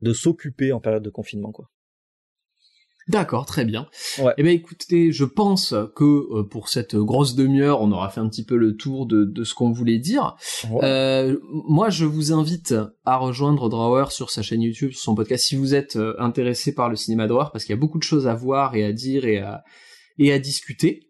[0.00, 1.70] de s'occuper en période de confinement quoi.
[3.08, 3.86] D'accord, très bien.
[4.18, 4.32] Ouais.
[4.36, 8.28] Eh ben écoutez, je pense que euh, pour cette grosse demi-heure, on aura fait un
[8.28, 10.36] petit peu le tour de, de ce qu'on voulait dire.
[10.82, 11.36] Euh,
[11.68, 15.54] moi, je vous invite à rejoindre Drawer sur sa chaîne YouTube, sur son podcast, si
[15.54, 18.26] vous êtes euh, intéressé par le cinéma d'horreur, parce qu'il y a beaucoup de choses
[18.26, 19.62] à voir et à dire et à,
[20.18, 21.05] et à discuter.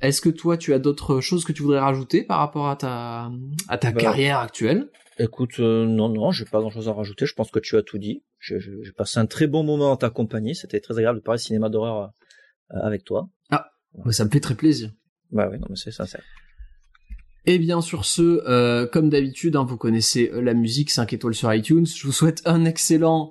[0.00, 3.30] Est-ce que toi, tu as d'autres choses que tu voudrais rajouter par rapport à ta,
[3.68, 4.90] à ta Bah, carrière actuelle?
[5.18, 7.24] Écoute, euh, non, non, j'ai pas grand chose à rajouter.
[7.26, 8.22] Je pense que tu as tout dit.
[8.38, 8.60] J'ai
[8.96, 10.54] passé un très bon moment en ta compagnie.
[10.54, 12.10] C'était très agréable de parler cinéma d'horreur
[12.72, 13.28] euh, avec toi.
[14.04, 14.90] Ouais, Ça me fait très plaisir.
[15.30, 16.22] Bah oui, non, mais c'est sincère.
[17.46, 21.52] Et bien sur ce, euh, comme d'habitude, hein, vous connaissez la musique 5 étoiles sur
[21.54, 21.86] iTunes.
[21.86, 23.30] Je vous souhaite un excellent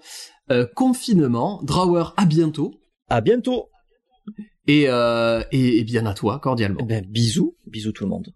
[0.51, 1.61] euh, confinement.
[1.63, 2.79] Drawer, à bientôt.
[3.09, 3.69] À bientôt.
[4.67, 6.79] Et, euh, et, et bien à toi, cordialement.
[6.81, 8.33] Eh ben, bisous, bisous tout le monde.